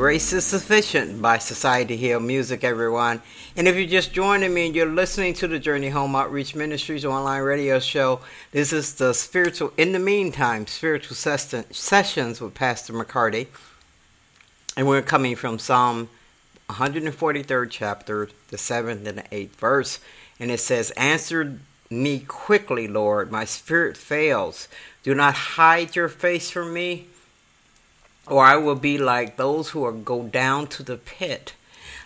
Grace 0.00 0.32
is 0.32 0.46
Sufficient 0.46 1.20
by 1.20 1.36
Society 1.36 1.94
Hill 1.94 2.20
Music, 2.20 2.64
everyone. 2.64 3.20
And 3.54 3.68
if 3.68 3.76
you're 3.76 3.84
just 3.84 4.14
joining 4.14 4.54
me 4.54 4.64
and 4.64 4.74
you're 4.74 4.86
listening 4.86 5.34
to 5.34 5.46
the 5.46 5.58
Journey 5.58 5.90
Home 5.90 6.16
Outreach 6.16 6.54
Ministries 6.54 7.04
online 7.04 7.42
radio 7.42 7.78
show, 7.80 8.20
this 8.50 8.72
is 8.72 8.94
the 8.94 9.12
spiritual, 9.12 9.74
in 9.76 9.92
the 9.92 9.98
meantime, 9.98 10.66
spiritual 10.66 11.16
sessions 11.16 12.40
with 12.40 12.54
Pastor 12.54 12.94
McCarty. 12.94 13.48
And 14.74 14.88
we're 14.88 15.02
coming 15.02 15.36
from 15.36 15.58
Psalm 15.58 16.08
143rd 16.70 17.68
chapter, 17.70 18.30
the 18.48 18.56
7th 18.56 19.06
and 19.06 19.18
the 19.18 19.24
8th 19.30 19.56
verse. 19.56 20.00
And 20.38 20.50
it 20.50 20.60
says, 20.60 20.92
Answer 20.92 21.58
me 21.90 22.20
quickly, 22.20 22.88
Lord. 22.88 23.30
My 23.30 23.44
spirit 23.44 23.98
fails. 23.98 24.66
Do 25.02 25.14
not 25.14 25.34
hide 25.34 25.94
your 25.94 26.08
face 26.08 26.50
from 26.50 26.72
me 26.72 27.09
or 28.30 28.44
I 28.44 28.56
will 28.56 28.76
be 28.76 28.96
like 28.96 29.36
those 29.36 29.70
who 29.70 29.84
are 29.84 29.92
go 29.92 30.22
down 30.22 30.68
to 30.68 30.84
the 30.84 30.96
pit. 30.96 31.54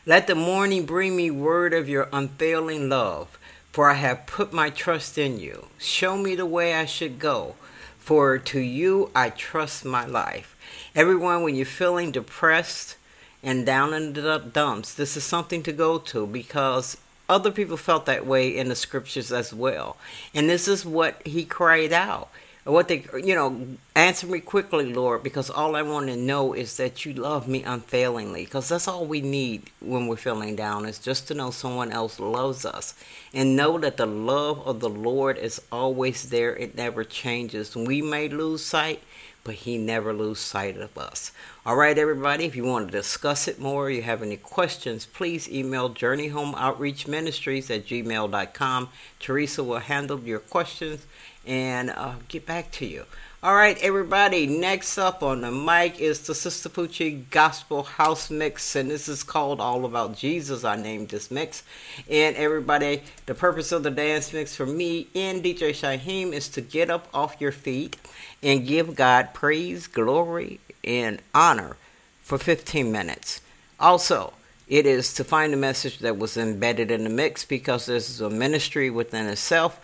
Let 0.07 0.27
the 0.27 0.35
morning 0.35 0.87
bring 0.87 1.15
me 1.15 1.31
word 1.31 1.75
of 1.75 1.89
your 1.89 2.09
unfailing 2.13 2.89
love, 2.89 3.39
for 3.71 3.91
I 3.91 3.95
have 3.95 4.27
put 4.27 4.53
my 4.53 4.71
trust 4.71 5.19
in 5.19 5.39
you. 5.39 5.67
Show 5.79 6.17
me 6.17 6.35
the 6.35 6.47
way 6.47 6.75
I 6.75 6.87
should 6.87 7.19
go, 7.19 7.57
for 7.99 8.39
to 8.39 8.59
you 8.59 9.11
I 9.15 9.31
trust 9.31 9.85
my 9.85 10.07
life. 10.07 10.57
Everyone, 10.95 11.43
when 11.43 11.57
you're 11.57 11.67
feeling 11.67 12.11
depressed 12.11 12.97
and 13.43 13.67
down 13.67 13.93
in 13.93 14.15
the 14.15 14.39
dumps, 14.39 14.95
this 14.95 15.19
is 15.19 15.25
something 15.25 15.63
to 15.65 15.73
go 15.73 15.99
to 15.99 16.27
because 16.27 16.97
other 17.29 17.51
people 17.51 17.77
felt 17.77 18.07
that 18.07 18.27
way 18.27 18.57
in 18.57 18.69
the 18.69 18.77
scriptures 18.77 19.31
as 19.31 19.53
well. 19.53 19.99
And 20.35 20.49
this 20.49 20.69
is 20.69 20.87
what 20.87 21.27
he 21.27 21.45
cried 21.45 21.93
out 21.93 22.31
what 22.73 22.89
they, 22.89 23.05
you 23.23 23.35
know, 23.35 23.77
answer 23.95 24.27
me 24.27 24.41
quickly, 24.41 24.91
Lord, 24.91 25.23
because 25.23 25.51
all 25.51 25.77
I 25.77 25.83
want 25.83 26.07
to 26.07 26.17
know 26.17 26.55
is 26.55 26.79
that 26.79 27.05
you 27.05 27.13
love 27.13 27.47
me 27.47 27.63
unfailingly. 27.63 28.45
Because 28.47 28.71
that's 28.71 28.89
all 28.89 29.05
we 29.05 29.21
need 29.21 29.71
when 29.81 30.07
we're 30.07 30.17
feeling 30.17 30.57
down 30.57 30.87
is 30.87 30.99
just 30.99 31.29
to 31.29 31.35
know 31.35 31.51
someone 31.51 31.93
else 31.93 32.19
loves 32.19 32.65
us 32.65 32.95
and 33.35 33.55
know 33.55 33.79
that 33.79 33.99
the 33.99 34.07
love 34.07 34.67
of 34.67 34.81
the 34.81 34.89
Lord 34.89 35.37
is 35.37 35.61
always 35.71 36.31
there. 36.31 36.57
It 36.57 36.75
never 36.75 37.05
changes. 37.05 37.77
We 37.77 38.01
may 38.01 38.31
lose 38.31 38.65
sight, 38.65 39.03
but 39.45 39.57
He 39.57 39.77
never 39.77 40.15
lose 40.15 40.41
sight 40.41 40.79
of 40.79 40.97
us. 40.97 41.33
All 41.67 41.77
right, 41.77 41.99
everybody, 41.99 42.47
if 42.47 42.57
you 42.57 42.65
want 42.65 42.89
to 42.89 42.93
discuss 42.93 43.47
it 43.47 43.59
more, 43.59 43.91
you 43.91 44.01
have 44.01 44.23
any 44.23 44.39
questions, 44.39 45.05
please 45.05 45.51
email 45.51 45.91
Journey 45.91 46.29
Home 46.29 46.55
Outreach 46.57 47.07
Ministries 47.07 47.71
at 47.71 47.87
gmail.com. 47.87 48.89
Teresa 49.21 49.63
will 49.63 49.81
handle 49.81 50.21
your 50.21 50.39
questions 50.39 51.07
and 51.47 51.91
uh, 51.91 52.15
get 52.29 52.47
back 52.47 52.71
to 52.73 52.87
you. 52.87 53.05
All 53.45 53.55
right, 53.55 53.77
everybody. 53.83 54.47
Next 54.47 54.97
up 54.97 55.23
on 55.23 55.43
the 55.43 55.51
mic 55.51 56.01
is 56.01 56.21
the 56.21 56.35
Sister 56.35 56.71
Poochie 56.71 57.29
Gospel 57.29 57.83
House 57.83 58.31
Mix, 58.31 58.75
and 58.75 58.91
this 58.91 59.07
is 59.07 59.23
called 59.23 59.61
All 59.61 59.85
About 59.85 60.17
Jesus. 60.17 60.65
I 60.65 60.77
named 60.77 61.11
this 61.11 61.31
mix. 61.31 61.63
And 62.09 62.37
everybody, 62.37 63.03
the 63.27 63.35
purpose 63.35 63.71
of 63.71 63.83
the 63.83 63.91
dance 63.91 64.33
mix 64.33 64.57
for 64.57 64.65
me 64.65 65.09
and 65.15 65.45
DJ 65.45 65.73
Shyhiem 65.73 66.33
is 66.33 66.49
to 66.49 66.63
get 66.63 66.89
up 66.89 67.07
off 67.13 67.39
your 67.39 67.53
feet 67.53 67.99
and 68.43 68.67
give 68.67 68.97
God 68.97 69.35
praise, 69.35 69.89
glory, 69.89 70.61
and 70.83 71.21
honor 71.35 71.77
for 72.23 72.39
15 72.39 72.91
minutes. 72.91 73.43
Also, 73.79 74.33
it 74.69 74.87
is 74.87 75.13
to 75.13 75.23
find 75.23 75.53
the 75.53 75.59
message 75.59 75.99
that 75.99 76.17
was 76.17 76.39
embedded 76.39 76.91
in 76.91 77.05
the 77.05 77.11
mix 77.11 77.45
because 77.45 77.85
this 77.85 78.09
is 78.09 78.23
a 78.23 78.31
ministry 78.31 78.89
within 78.89 79.27
itself 79.27 79.79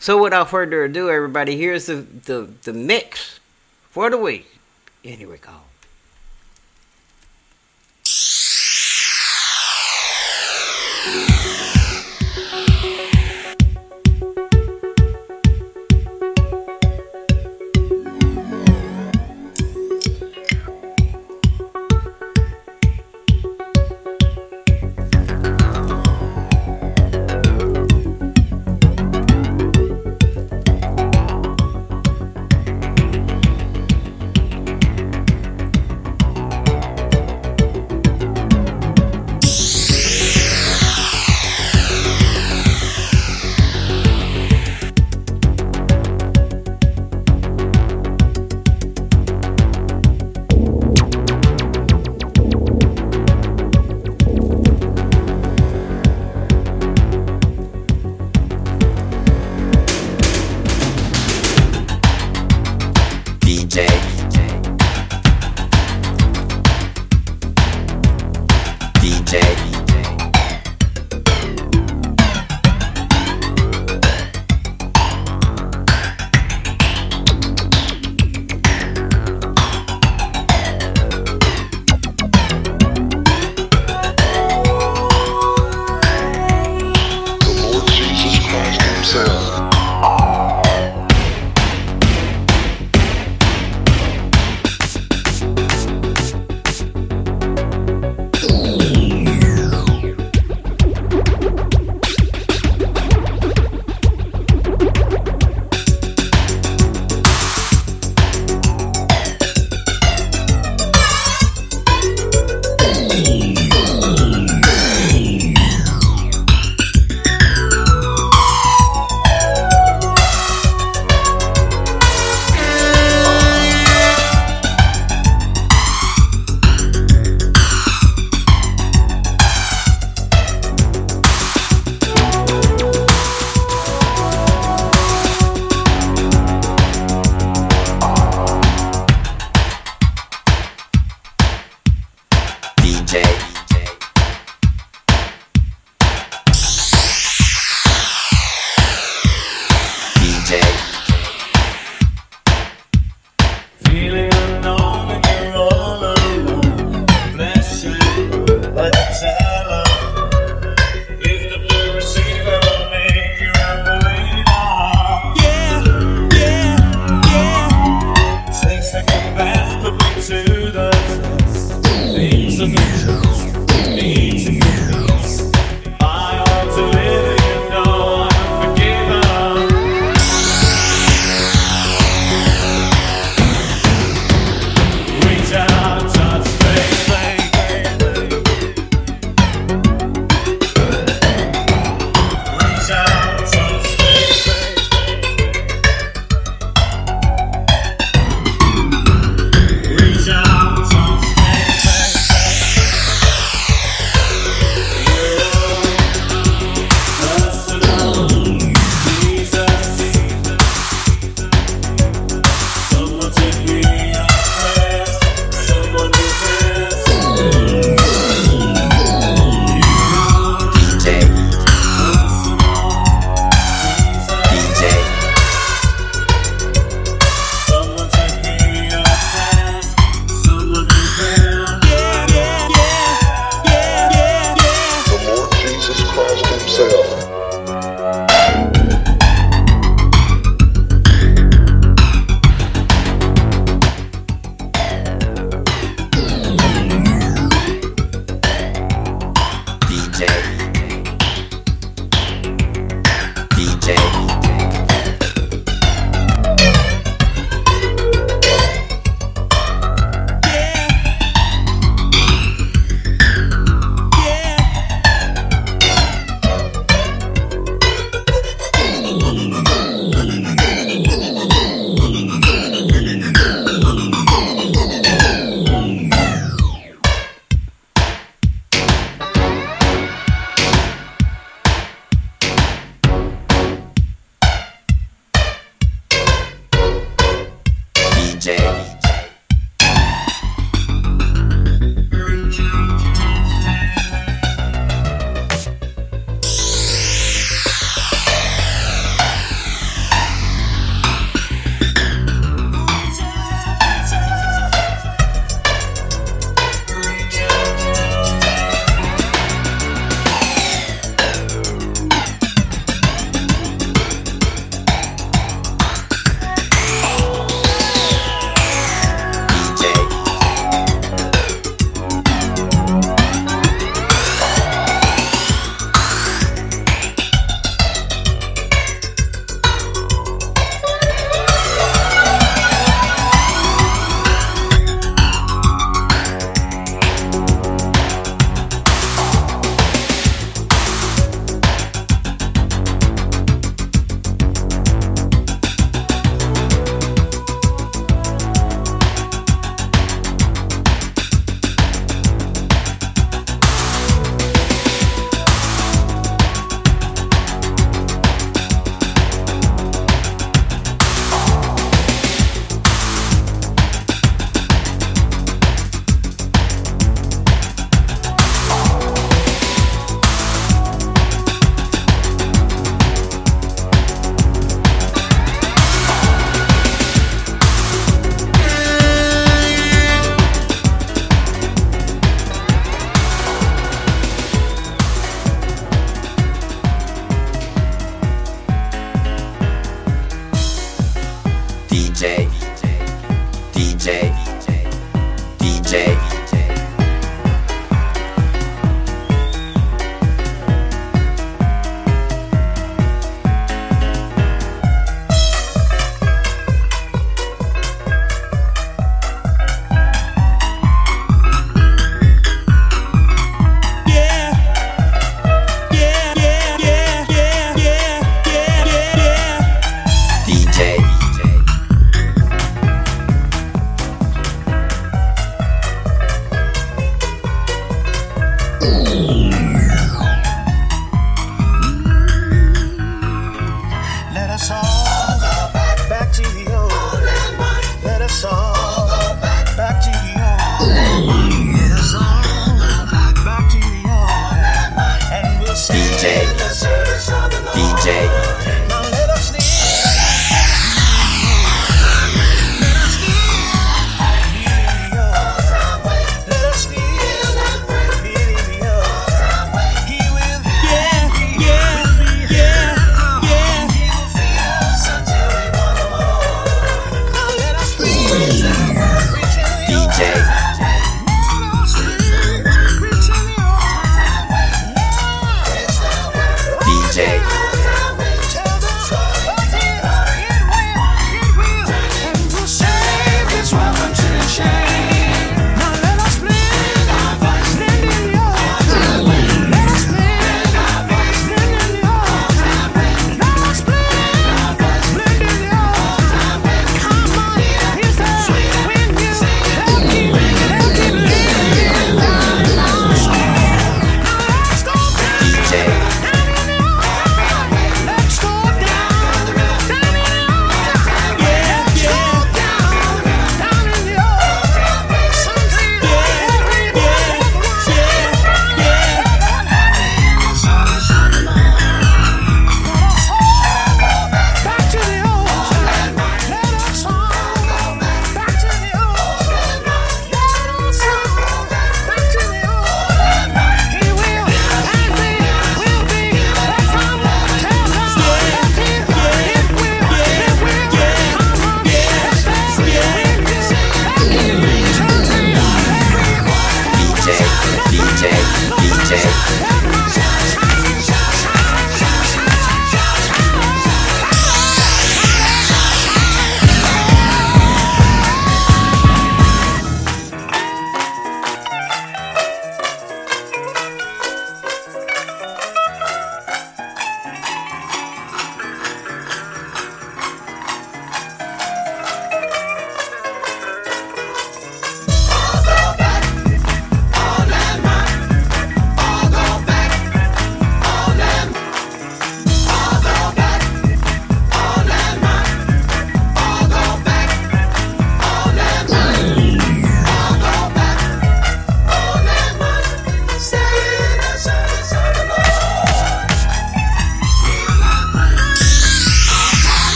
so 0.00 0.20
without 0.22 0.48
further 0.48 0.84
ado, 0.84 1.10
everybody, 1.10 1.58
here's 1.58 1.86
the, 1.86 1.96
the, 1.96 2.48
the 2.62 2.72
mix 2.72 3.38
for 3.90 4.08
the 4.08 4.16
week. 4.16 4.58
And 5.04 5.16
here 5.16 5.28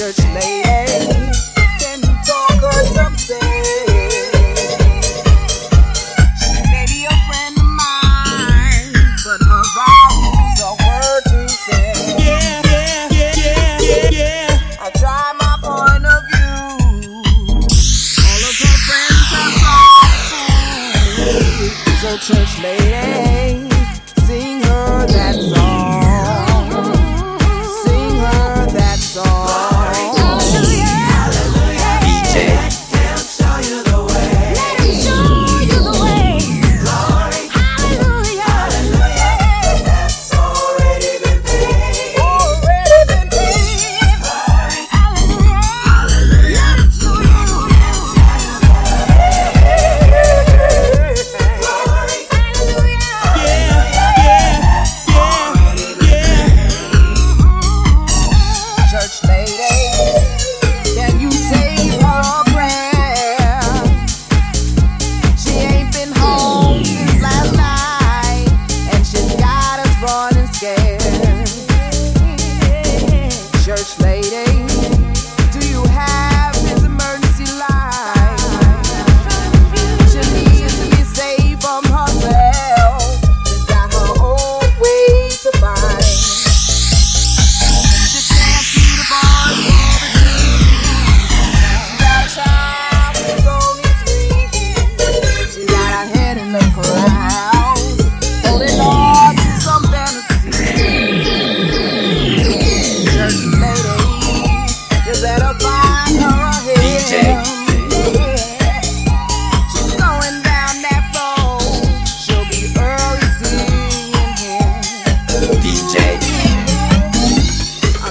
church 0.00 0.18
lady, 0.32 0.69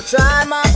try 0.10 0.43
my 0.45 0.68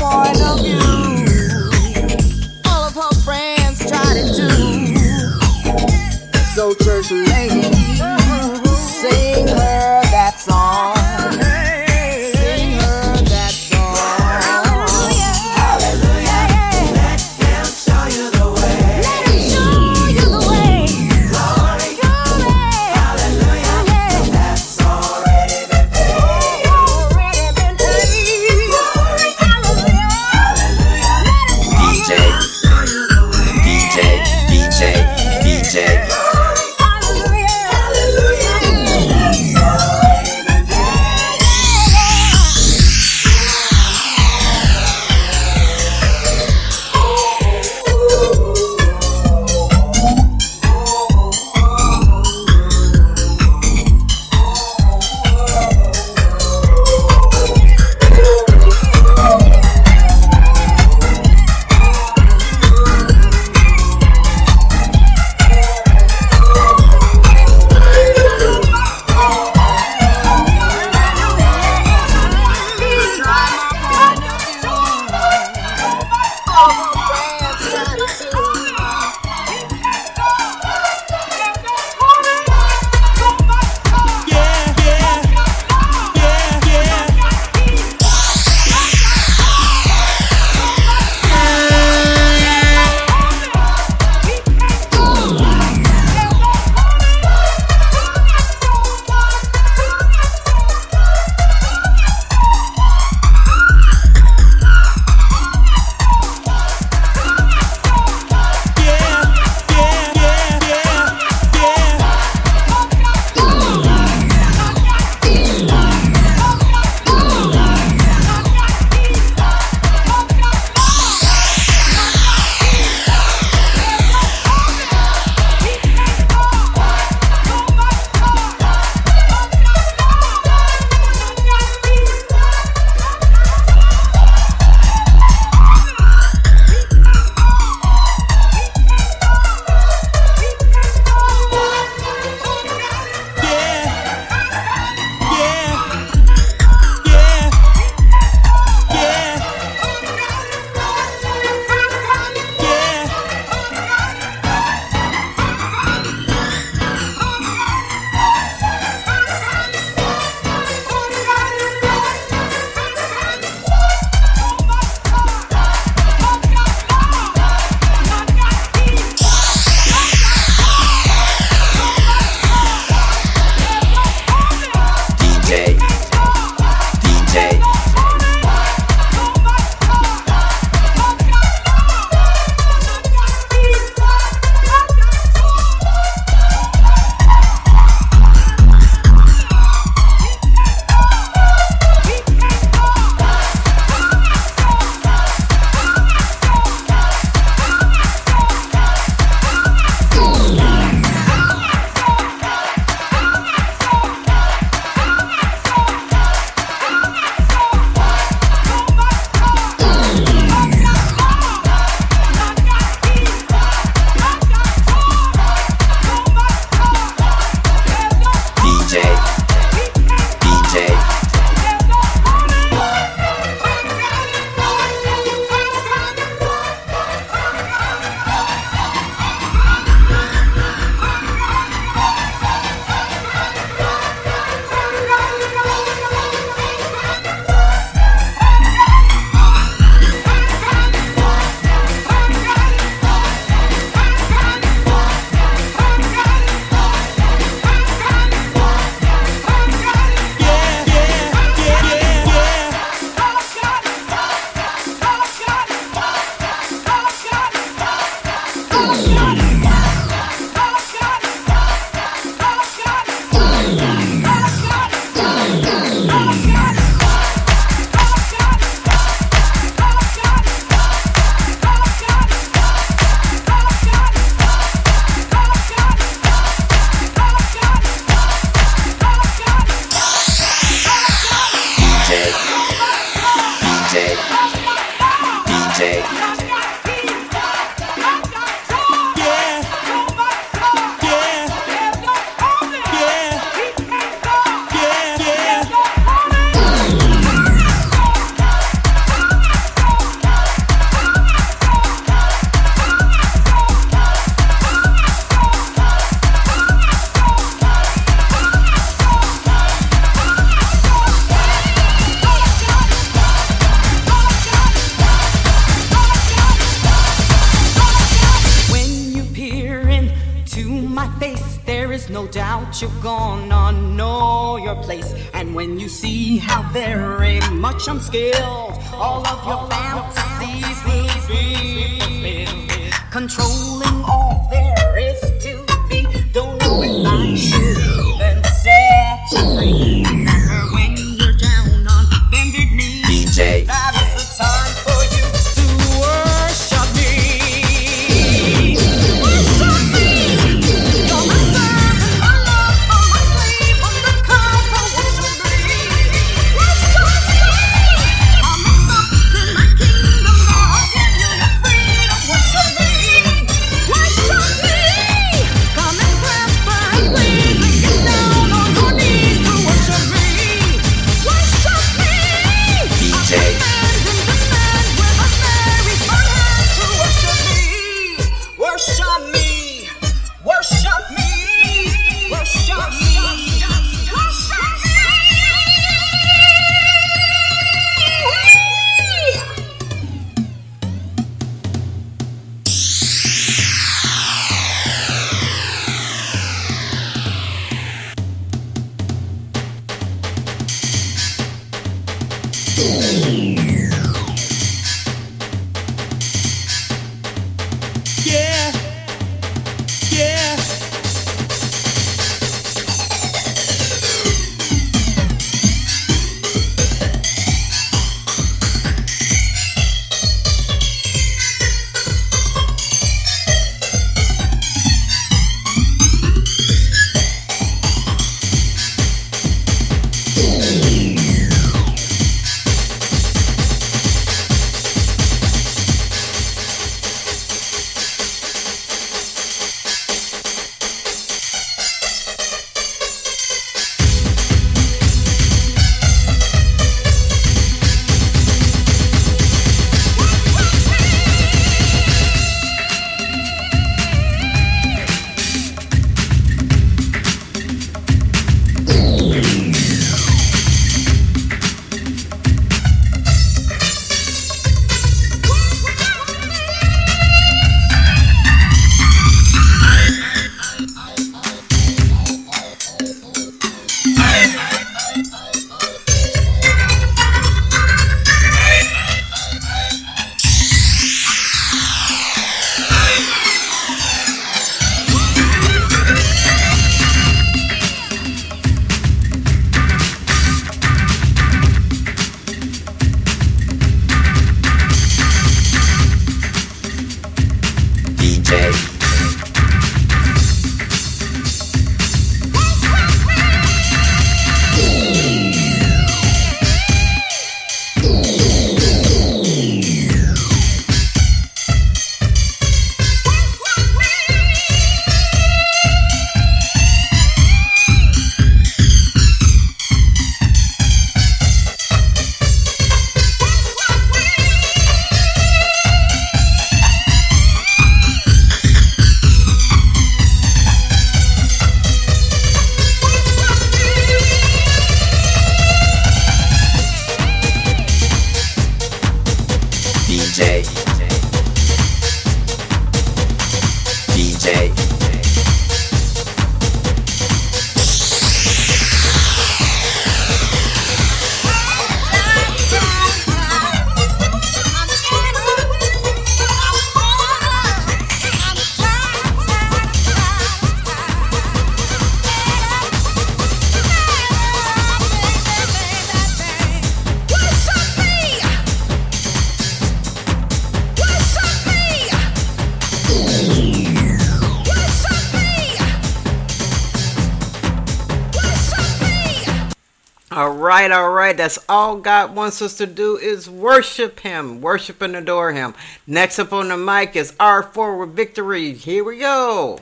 right? 581.33 581.37
That's 581.37 581.59
all 581.67 581.97
God 581.97 582.35
wants 582.35 582.61
us 582.61 582.77
to 582.77 582.85
do 582.85 583.17
is 583.17 583.49
worship 583.49 584.19
Him, 584.19 584.61
worship 584.61 585.01
and 585.01 585.15
adore 585.15 585.51
Him. 585.51 585.73
Next 586.05 586.39
up 586.39 586.53
on 586.53 586.67
the 586.67 586.77
mic 586.77 587.15
is 587.15 587.33
our 587.39 587.63
forward 587.63 588.11
victory. 588.11 588.73
Here 588.73 589.03
we 589.03 589.19
go. 589.19 589.79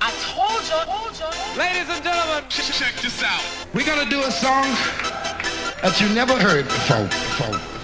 I 0.00 0.12
told 0.22 0.62
you. 0.62 1.58
Ladies 1.58 1.88
and 1.88 2.04
gentlemen, 2.04 2.44
check 2.48 2.94
this 3.00 3.22
out. 3.22 3.42
We're 3.74 3.86
gonna 3.86 4.08
do 4.08 4.20
a 4.20 4.30
song 4.30 4.64
that 5.82 6.00
you 6.00 6.08
never 6.14 6.38
heard 6.38 6.64
before. 6.66 7.04
before. 7.04 7.75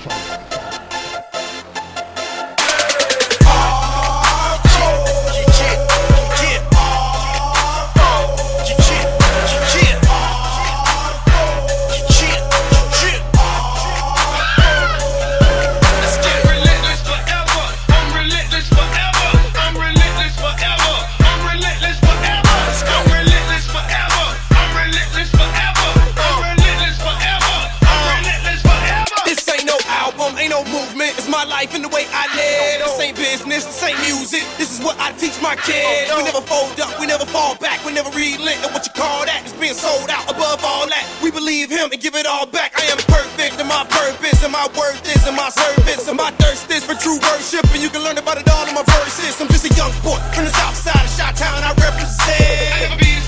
life 31.63 31.75
and 31.79 31.85
the 31.85 31.95
way 31.95 32.03
I 32.11 32.27
live. 32.35 32.83
This 32.83 32.99
ain't 32.99 33.17
business, 33.17 33.63
this 33.63 33.83
ain't 33.87 34.01
music. 34.03 34.43
This 34.59 34.75
is 34.75 34.83
what 34.83 34.99
I 34.99 35.15
teach 35.15 35.39
my 35.39 35.55
kids. 35.55 36.11
Oh, 36.11 36.19
we 36.19 36.27
never 36.27 36.43
fold 36.43 36.75
up, 36.83 36.91
we 36.99 37.07
never 37.07 37.27
fall 37.27 37.55
back, 37.63 37.79
we 37.87 37.95
never 37.95 38.11
relent. 38.11 38.59
And 38.67 38.75
what 38.75 38.83
you 38.83 38.91
call 38.99 39.23
that 39.31 39.47
is 39.47 39.55
being 39.55 39.79
sold 39.79 40.11
out 40.11 40.27
above 40.27 40.59
all 40.67 40.91
that. 40.91 41.07
We 41.23 41.31
believe 41.31 41.71
him 41.71 41.95
and 41.95 42.01
give 42.03 42.19
it 42.19 42.27
all 42.27 42.47
back. 42.47 42.75
I 42.75 42.91
am 42.91 42.99
perfect 43.07 43.63
in 43.63 43.67
my 43.71 43.87
purpose, 43.87 44.43
and 44.43 44.51
my 44.51 44.67
worth 44.75 45.07
is 45.07 45.23
in 45.23 45.37
my 45.39 45.51
service, 45.55 46.09
and 46.11 46.19
my 46.19 46.35
thirst 46.43 46.67
is 46.71 46.83
for 46.83 46.99
true 46.99 47.19
worship. 47.31 47.63
And 47.71 47.79
you 47.79 47.91
can 47.91 48.03
learn 48.03 48.19
about 48.19 48.43
it 48.43 48.49
all 48.51 48.67
in 48.67 48.75
my 48.75 48.87
verses. 48.99 49.39
I'm 49.39 49.47
just 49.47 49.67
a 49.71 49.73
young 49.79 49.95
boy 50.03 50.19
from 50.35 50.51
the 50.51 50.55
south 50.59 50.75
side 50.75 50.99
of 50.99 51.13
Shot 51.15 51.39
Town. 51.39 51.63
I 51.63 51.71
represent. 51.79 52.75
I 52.75 52.91
never 52.91 52.99
be 52.99 53.22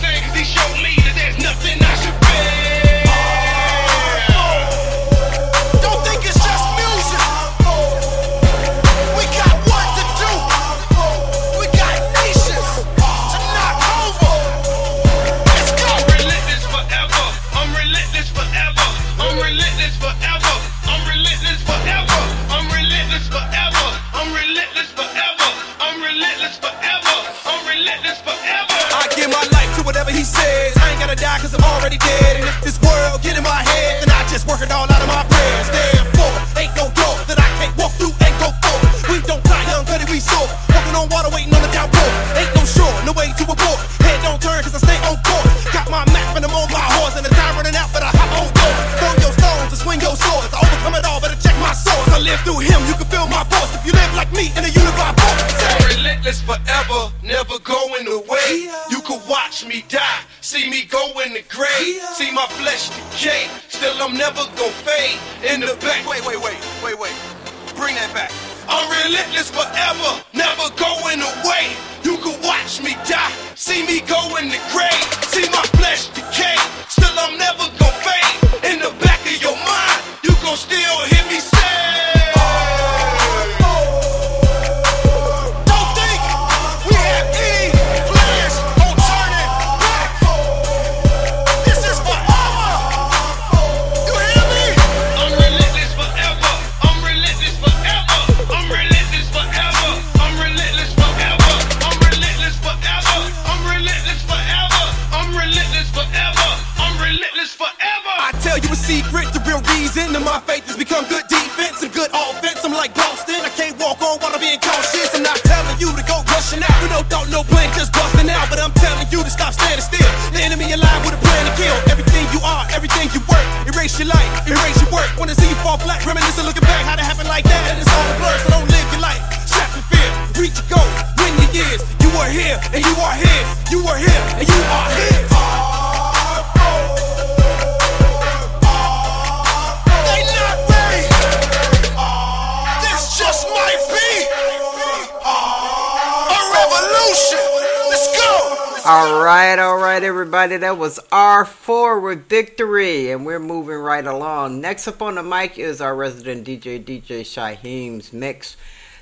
All 148.97 149.25
right, 149.25 149.59
all 149.59 149.79
right, 149.79 150.05
everybody. 150.05 150.57
That 150.57 150.79
was 150.79 151.01
R4 151.11 152.01
with 152.01 152.29
Victory, 152.29 153.11
and 153.11 153.27
we're 153.27 153.41
moving 153.41 153.79
right 153.79 154.07
along. 154.07 154.61
Next 154.61 154.87
up 154.87 155.03
on 155.03 155.17
the 155.17 155.23
mic 155.25 155.59
is 155.59 155.81
our 155.81 155.97
resident 155.97 156.47
DJ, 156.47 156.81
DJ 156.81 157.23
Shyhiem's 157.23 158.13
mix. 158.13 158.57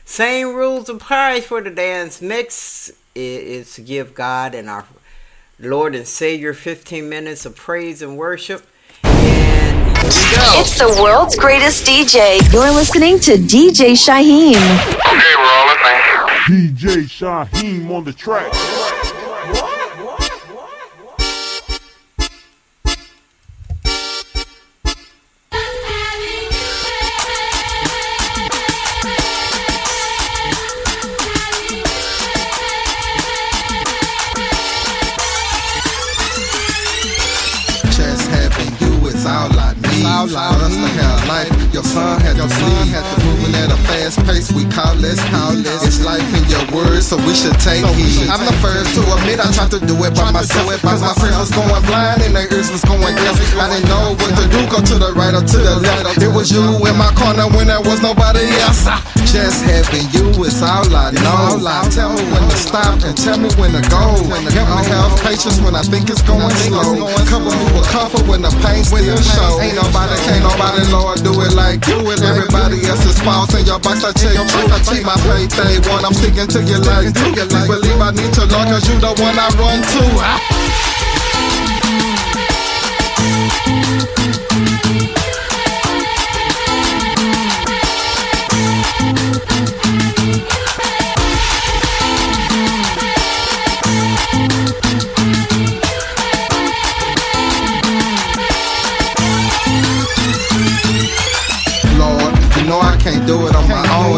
Same 0.07 0.55
rules 0.55 0.89
apply 0.89 1.43
for 1.43 1.61
the 1.61 1.69
dance 1.69 2.23
mix. 2.23 2.89
It 3.15 3.43
is 3.45 3.75
to 3.75 3.83
give 3.83 4.15
God 4.15 4.55
and 4.55 4.71
our 4.71 4.87
Lord 5.59 5.95
and 5.95 6.09
Savior 6.09 6.55
15 6.55 7.07
minutes 7.07 7.45
of 7.45 7.55
praise 7.55 8.01
and 8.01 8.17
worship. 8.17 8.67
And 9.05 9.99
here 9.99 10.09
we 10.09 10.37
go. 10.37 10.61
It's 10.61 10.79
the 10.79 11.03
world's 11.03 11.37
greatest 11.37 11.87
DJ. 11.87 12.41
You're 12.51 12.73
listening 12.73 13.19
to 13.21 13.33
DJ 13.33 13.93
Shyhiem. 13.93 14.55
Hey, 14.55 15.35
we're 15.37 15.45
all 15.45 15.67
listening. 15.67 16.81
DJ 16.81 17.05
Shyhiem 17.05 17.95
on 17.95 18.05
the 18.05 18.15
track. 18.15 18.51
Your 42.43 42.49
son 42.51 42.89
had 42.89 43.17
to 43.17 43.22
at 43.63 43.71
a 43.71 43.79
fast 43.87 44.19
pace. 44.27 44.51
We 44.51 44.67
call 44.67 44.99
this, 44.99 45.23
call 45.31 45.55
this. 45.55 45.87
It's 45.87 46.03
life 46.03 46.27
in 46.35 46.43
your 46.51 46.67
words, 46.75 47.07
so 47.07 47.17
we 47.23 47.35
should 47.35 47.55
take 47.63 47.87
heed. 47.95 48.27
I'm 48.27 48.43
the 48.43 48.57
first 48.59 48.91
to 48.99 49.03
admit 49.15 49.39
I 49.39 49.47
tried 49.55 49.71
to 49.79 49.81
do 49.87 49.95
it 50.03 50.13
by 50.19 50.35
myself, 50.35 50.67
cause 50.83 50.99
my 50.99 51.15
friends 51.15 51.39
was 51.39 51.53
going 51.55 51.71
blind 51.87 52.27
and 52.27 52.35
their 52.35 52.51
ears 52.51 52.75
was 52.75 52.83
going 52.83 53.15
deaf. 53.15 53.39
I 53.55 53.71
didn't 53.71 53.87
know 53.87 54.19
what 54.19 54.35
to 54.35 54.45
do, 54.51 54.61
go 54.67 54.83
to 54.83 54.97
the 54.99 55.15
right 55.15 55.35
or 55.35 55.47
to 55.47 55.59
the 55.63 55.79
left. 55.79 56.19
It 56.19 56.33
was 56.35 56.51
you 56.51 56.63
in 56.91 56.97
my 56.99 57.15
corner 57.15 57.47
when 57.55 57.71
there 57.71 57.81
was 57.81 58.03
nobody 58.03 58.43
else. 58.67 58.83
Just 59.31 59.65
having 59.65 60.11
you 60.11 60.29
is 60.45 60.59
all 60.61 60.85
I 60.91 61.15
know. 61.15 61.57
Tell 61.89 62.11
me 62.13 62.21
when 62.35 62.43
to 62.51 62.59
stop 62.59 63.01
and 63.07 63.15
tell 63.15 63.39
me 63.39 63.49
when 63.57 63.71
to 63.73 63.83
go. 63.87 64.27
Help 64.27 64.69
me 64.75 64.85
have 64.91 65.15
patience 65.23 65.63
when 65.63 65.79
I 65.79 65.87
think 65.87 66.11
it's 66.11 66.21
going 66.27 66.51
slow. 66.67 67.07
Cover 67.31 67.55
me 67.55 67.67
with 67.79 67.89
comfort 67.89 68.27
when 68.27 68.43
the 68.43 68.51
pain 68.61 68.83
still 68.83 69.17
show. 69.23 69.63
Ain't 69.63 69.79
nobody, 69.79 70.19
can't 70.27 70.43
nobody, 70.43 70.83
Lord, 70.91 71.23
do 71.23 71.33
it 71.47 71.55
like 71.55 71.87
you. 71.87 72.03
Everybody 72.13 72.85
else's 72.85 73.21
faults 73.23 73.52
in 73.55 73.67
your 73.67 73.81
box. 73.81 74.05
I 74.05 74.13
check 74.13 74.35
you. 74.35 74.45
I 74.45 74.79
keep 74.85 75.05
my 75.05 75.17
faith 75.27 75.53
day 75.57 75.79
one. 75.91 76.05
I'm 76.05 76.15
sticking 76.15 76.49
to 76.49 76.61
your 76.65 76.81
like 76.85 77.13
you. 77.13 77.45
Believe 77.67 78.01
I 78.01 78.11
need 78.13 78.33
your 78.37 78.47
Lord, 78.47 78.69
cause 78.69 78.89
you 78.89 78.99
the 79.01 79.13
one 79.21 79.39
I 79.39 79.49
run 79.57 79.81
to. 79.83 80.92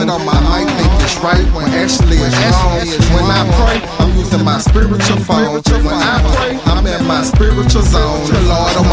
Can't 0.05 0.09
do 0.09 0.15
on 0.15 0.27
my 0.27 0.37
own. 0.37 0.45
I 0.45 0.65
think 0.65 1.03
it's 1.03 1.17
right 1.19 1.47
when 1.55 1.67
actually 1.73 2.19
it's 2.19 2.37
wrong. 2.53 3.17
When 3.17 3.31
I 3.31 3.43
pray, 3.57 3.79
I'm 3.99 4.17
using 4.19 4.45
my 4.45 4.59
spiritual 4.59 5.19
phone. 5.25 5.63
When 5.63 5.95
I 5.95 6.21
pray, 6.37 6.59
I'm 6.65 6.87
in 6.87 7.07
my 7.07 7.23
spiritual 7.23 7.83
zone. 7.83 8.27
The 8.29 8.41
Lord 8.43 8.77
on 8.77 8.87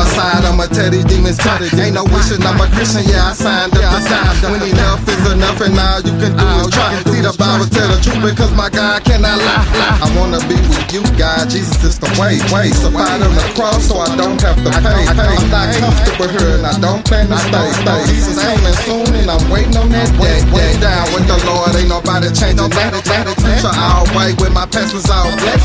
my 0.72 0.78
side, 0.78 0.88
I'ma 0.88 0.91
these 0.91 1.05
demons 1.05 1.38
come. 1.38 1.61
Ain't 1.80 1.95
no 1.95 2.03
wishing, 2.05 2.41
I'm 2.43 2.59
a 2.59 2.67
Christian, 2.72 3.03
yeah, 3.07 3.30
I 3.30 3.34
signed 3.34 3.76
up 3.76 3.84
to 3.84 4.01
sign. 4.07 4.51
When 4.51 4.61
enough 4.63 5.07
is 5.07 5.24
enough, 5.32 5.59
and 5.61 5.78
all 5.78 5.99
you 6.01 6.13
can 6.19 6.34
do 6.38 6.47
is 6.63 6.69
try. 6.72 6.95
See 7.11 7.22
the 7.22 7.34
Bible 7.36 7.67
tell 7.67 7.88
the 7.88 7.99
truth 7.99 8.22
because 8.24 8.51
my 8.55 8.69
God 8.69 9.03
cannot 9.03 9.38
lie. 9.38 9.65
I 10.01 10.07
wanna 10.17 10.39
be 10.47 10.55
with 10.55 10.91
you, 10.93 11.03
God. 11.17 11.49
Jesus 11.49 11.84
is 11.84 11.99
the 11.99 12.09
way. 12.19 12.39
Way 12.51 12.72
suffied 12.72 13.22
on 13.22 13.34
the 13.36 13.45
cross, 13.55 13.88
so 13.88 13.99
I 13.99 14.15
don't 14.15 14.39
have 14.41 14.57
to 14.63 14.72
pay. 14.72 15.01
I'm 15.11 15.49
not 15.51 15.76
comfortable 15.76 16.30
here, 16.32 16.59
and 16.59 16.65
I 16.65 16.76
don't 16.80 17.03
plan 17.03 17.28
to 17.28 17.38
stay. 17.38 17.69
stay. 17.84 18.01
Jesus 18.07 18.38
coming 18.39 18.78
soon, 18.88 19.07
and 19.15 19.30
I'm 19.30 19.43
waiting 19.51 19.78
on 19.78 19.89
that 19.91 20.09
day. 20.17 20.39
Way 20.51 20.72
down 20.80 21.05
with 21.13 21.28
the 21.28 21.38
Lord, 21.47 21.76
ain't 21.76 21.89
nobody 21.89 22.32
changing 22.32 22.72
that. 22.72 22.91
That 23.11 23.28
future 23.39 23.76
all 23.76 24.07
white 24.15 24.39
with 24.39 24.53
my 24.53 24.65
past 24.65 24.93
was 24.93 25.09
all 25.09 25.30
black. 25.39 25.59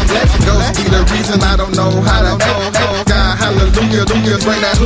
Ghosts 0.46 0.78
be 0.78 0.84
the 0.90 1.02
reason 1.14 1.42
I 1.42 1.56
don't 1.56 1.74
know 1.74 1.90
how 2.02 2.22
to 2.22 2.34
act. 2.38 3.08
God, 3.08 3.38
hallelujah, 3.38 4.06
hallelujah, 4.06 4.38
bring 4.44 4.60
that 4.60 4.76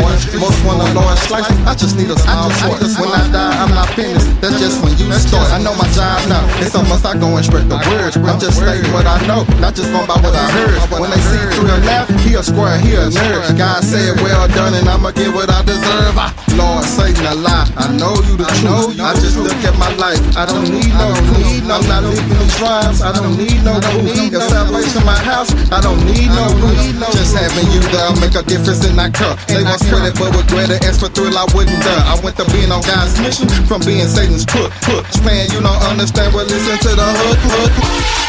Most 0.00 0.58
want 0.64 0.82
a 0.82 0.88
large 0.92 1.18
slice. 1.26 1.48
I 1.64 1.74
just 1.74 1.96
need 1.96 2.10
a 2.10 2.18
small 2.18 2.50
sort. 2.58 2.82
When 2.98 3.10
I 3.10 3.22
die, 3.30 3.54
I'm 3.62 3.70
not 3.70 3.88
finished. 3.94 4.26
That's 4.40 4.58
just 4.58 4.82
when 4.82 4.96
you 4.98 5.10
start. 5.14 5.46
I 5.52 5.62
know 5.62 5.74
my 5.78 5.86
job 5.94 6.18
now. 6.28 6.42
It's 6.58 6.74
almost 6.74 7.04
like 7.04 7.20
going 7.20 7.42
straight 7.42 7.68
to 7.70 7.78
words. 7.90 8.16
I'm 8.16 8.38
just 8.40 8.58
stating 8.58 8.90
what 8.92 9.06
I 9.06 9.22
know, 9.26 9.46
not 9.62 9.74
just 9.74 9.90
going 9.92 10.06
by 10.06 10.18
what 10.18 10.34
I 10.34 10.46
heard. 10.50 10.78
When 10.98 11.10
they 11.10 11.22
see 11.22 11.38
it 11.38 11.54
through 11.54 11.70
the 11.70 11.78
lap, 11.86 12.10
he 12.26 12.34
a 12.34 12.42
square, 12.42 12.78
he 12.78 12.94
a 12.98 13.06
nerd. 13.08 13.56
God 13.56 13.84
said, 13.84 14.18
well 14.20 14.48
done, 14.48 14.74
and 14.74 14.88
I'ma 14.88 15.12
get 15.12 15.32
what 15.32 15.50
I 15.50 15.62
deserve. 15.62 16.18
I, 16.18 16.34
Lord, 16.58 16.84
Satan 16.84 17.26
a 17.26 17.34
lie. 17.34 17.70
I 17.76 17.94
know 17.94 18.14
you 18.26 18.34
the 18.36 18.48
truth. 18.58 18.98
I 18.98 19.14
just 19.18 19.38
look 19.38 19.56
at 19.62 19.76
my 19.78 19.90
life. 19.96 20.20
I 20.36 20.46
don't 20.46 20.66
need 20.66 20.90
no 20.94 21.14
proof. 21.30 21.62
I'm 21.70 21.84
not 21.86 22.02
living 22.02 22.38
these 22.38 22.58
rhymes. 22.60 23.02
I 23.02 23.12
don't 23.12 23.36
need 23.36 23.62
no 23.62 23.78
proof. 23.78 24.34
If 24.34 24.42
salvation 24.50 25.04
my 25.06 25.18
house, 25.18 25.54
I 25.70 25.80
don't 25.80 26.02
need 26.04 26.30
no 26.34 26.50
roof. 26.58 26.78
Just 27.14 27.36
having 27.36 27.70
you 27.70 27.80
there 27.94 28.10
make 28.18 28.34
a 28.34 28.42
difference 28.42 28.84
in 28.86 28.96
that 28.96 29.14
cup. 29.14 29.38
They 29.46 29.62
won't 29.62 29.83
spread 29.84 30.08
it, 30.08 30.16
but 30.16 30.32
with 30.32 30.48
greater 30.48 30.80
as 30.84 30.96
thrill, 30.98 31.36
I 31.36 31.44
wouldn't 31.52 31.80
dare. 31.84 32.04
I 32.04 32.16
went 32.24 32.36
to 32.40 32.44
being 32.50 32.72
on 32.72 32.80
God's 32.82 33.20
mission 33.20 33.48
from 33.68 33.84
being 33.84 34.08
Satan's 34.08 34.44
crook. 34.44 34.72
Crook. 34.82 35.04
Man, 35.24 35.48
you 35.52 35.60
don't 35.60 35.82
understand, 35.84 36.34
well, 36.34 36.46
listen 36.46 36.78
to 36.78 36.96
the 36.96 37.08
hook, 37.20 37.38
hook. 37.52 38.23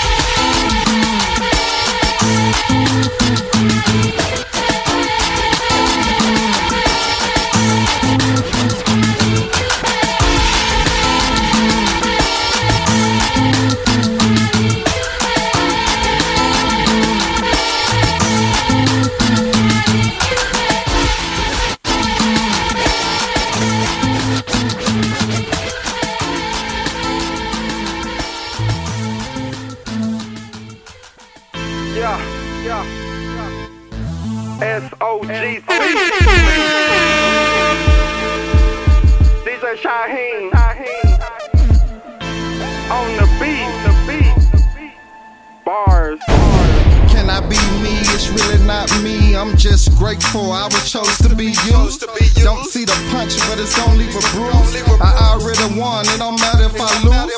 I 50.24 50.68
was 50.72 50.90
chose 50.90 51.18
to 51.20 51.36
be 51.36 51.52
used. 51.68 52.06
Don't 52.44 52.66
see 52.66 52.86
the 52.86 52.96
punch, 53.12 53.36
but 53.48 53.60
it's 53.60 53.76
gonna 53.76 53.96
leave 53.96 54.16
a 54.16 54.24
bruise. 54.32 54.76
I 55.02 55.36
already 55.36 55.80
won. 55.80 56.06
It 56.08 56.20
don't 56.20 56.40
matter 56.40 56.66
if 56.66 56.80
I 56.80 56.92
lose. 57.04 57.32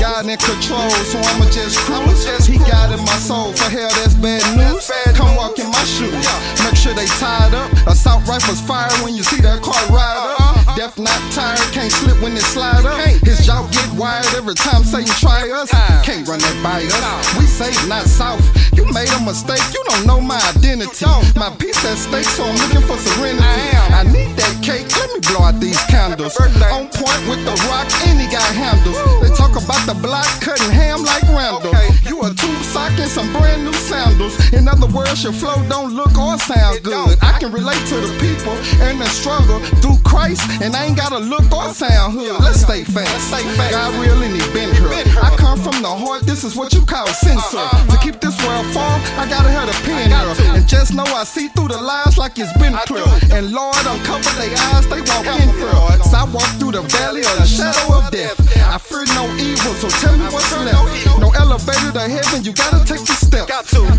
God 0.00 0.26
in 0.26 0.38
control, 0.38 0.90
so 1.08 1.18
I'ma 1.18 1.46
just 1.50 1.78
cruise. 1.86 2.46
He 2.46 2.58
guided 2.58 3.00
my 3.00 3.18
soul. 3.22 3.52
For 3.52 3.70
hell, 3.70 3.90
that's 4.02 4.14
bad 4.14 4.42
news. 4.56 4.90
Come 5.14 5.36
walk 5.36 5.58
in 5.58 5.70
my 5.70 5.84
shoes. 5.84 6.26
Make 6.64 6.76
sure 6.76 6.94
they 6.94 7.06
tied 7.22 7.54
up. 7.54 7.70
Assault 7.86 8.26
rifles 8.26 8.60
fire 8.60 8.92
when 9.02 9.14
you 9.14 9.22
see 9.22 9.40
that 9.40 9.62
car 9.62 9.80
ride 9.88 10.36
up. 10.38 10.76
Death 10.76 10.98
not 10.98 11.20
tired, 11.32 11.60
can't 11.72 11.92
slip 11.92 12.03
when 12.24 12.32
it 12.32 12.42
slide 12.42 12.86
up. 12.88 12.96
His 13.20 13.44
jaw 13.44 13.68
get 13.68 13.92
wired 14.00 14.24
every 14.32 14.54
time 14.54 14.82
Satan 14.82 15.12
try 15.20 15.44
us. 15.52 15.68
Can't 16.00 16.26
run 16.26 16.40
that 16.40 16.56
by 16.64 16.80
us. 16.80 17.36
We 17.36 17.44
say 17.44 17.68
not 17.86 18.08
south. 18.08 18.40
You 18.72 18.88
made 18.96 19.12
a 19.12 19.20
mistake, 19.20 19.60
you 19.76 19.84
don't 19.92 20.06
know 20.06 20.20
my 20.20 20.40
identity. 20.56 21.04
My 21.36 21.52
peace 21.60 21.84
at 21.84 22.00
stake, 22.00 22.24
so 22.24 22.42
I'm 22.48 22.56
looking 22.56 22.80
for 22.88 22.96
serenity. 22.96 23.44
I 23.92 24.02
need 24.08 24.32
that 24.40 24.56
cake, 24.64 24.88
let 24.96 25.12
me 25.12 25.20
blow 25.20 25.44
out 25.44 25.60
these 25.60 25.78
candles. 25.92 26.34
On 26.40 26.88
point 26.88 27.22
with 27.28 27.44
the 27.44 27.54
rock, 27.68 27.86
and 28.08 28.16
he 28.18 28.26
got 28.32 28.48
handles. 28.56 28.96
They 29.20 29.28
talk 29.36 29.52
about 29.52 29.84
the 29.84 29.94
block, 30.00 30.26
cutting 30.40 30.72
ham 30.72 31.04
like 31.04 31.22
Randall. 31.28 31.76
You 32.08 32.24
a 32.24 32.32
tube 32.32 32.64
sock 32.64 32.96
and 32.96 33.10
some 33.10 33.30
brand 33.36 33.64
new 33.64 33.76
sandals. 33.76 34.34
In 34.52 34.66
other 34.66 34.88
words, 34.88 35.22
your 35.22 35.32
flow 35.32 35.60
don't 35.68 35.92
look 35.92 36.16
or 36.16 36.38
sound 36.38 36.82
good. 36.82 37.18
I 37.20 37.38
can 37.38 37.52
relate 37.52 37.84
to 37.92 37.96
the 38.00 38.12
people 38.18 38.56
and 38.80 39.00
the 39.00 39.06
struggle 39.12 39.60
through 39.84 39.98
Christ, 40.02 40.42
and 40.62 40.74
I 40.74 40.86
ain't 40.86 40.96
gotta 40.96 41.18
look 41.18 41.46
or 41.52 41.68
sound 41.70 42.13
hood. 42.14 42.40
Let's 42.40 42.60
stay 42.60 42.84
fast. 42.84 43.30
God 43.70 43.94
real 44.00 44.22
and 44.22 44.34
he 44.34 44.52
been 44.52 44.70
here. 44.74 44.88
I 45.20 45.33
from 45.62 45.82
the 45.82 45.90
heart, 45.90 46.22
this 46.26 46.44
is 46.44 46.56
what 46.56 46.72
you 46.72 46.82
call 46.86 47.06
censor. 47.06 47.62
To 47.90 47.96
keep 48.02 48.20
this 48.20 48.34
world 48.46 48.66
fall, 48.74 48.98
I 49.18 49.26
gotta 49.28 49.50
have 49.50 49.68
a 49.68 49.76
pen 49.86 50.10
here. 50.10 50.54
And 50.54 50.66
just 50.68 50.94
know 50.94 51.04
I 51.04 51.24
see 51.24 51.48
through 51.48 51.68
the 51.68 51.80
lies 51.80 52.18
like 52.18 52.38
it's 52.38 52.52
been 52.58 52.74
clear. 52.86 53.04
And 53.30 53.52
Lord, 53.52 53.76
uncover 53.86 54.30
their 54.40 54.54
eyes, 54.72 54.86
they 54.88 55.00
walk 55.00 55.26
in 55.26 55.50
fear. 55.58 55.74
So 56.04 56.16
I 56.18 56.24
walk 56.32 56.48
through 56.58 56.72
the 56.72 56.82
valley 56.82 57.22
of 57.22 57.36
the 57.38 57.46
shadow 57.46 57.98
of 57.98 58.10
death. 58.10 58.34
I 58.64 58.78
fear 58.78 59.04
no 59.14 59.28
evil, 59.38 59.74
so 59.78 59.88
tell 60.02 60.16
me 60.16 60.26
what's 60.32 60.50
left. 60.64 61.20
No 61.20 61.30
elevator 61.38 61.92
to 61.92 62.04
heaven, 62.08 62.44
you 62.44 62.52
gotta 62.52 62.82
take 62.84 63.04
the 63.04 63.14
step. 63.14 63.46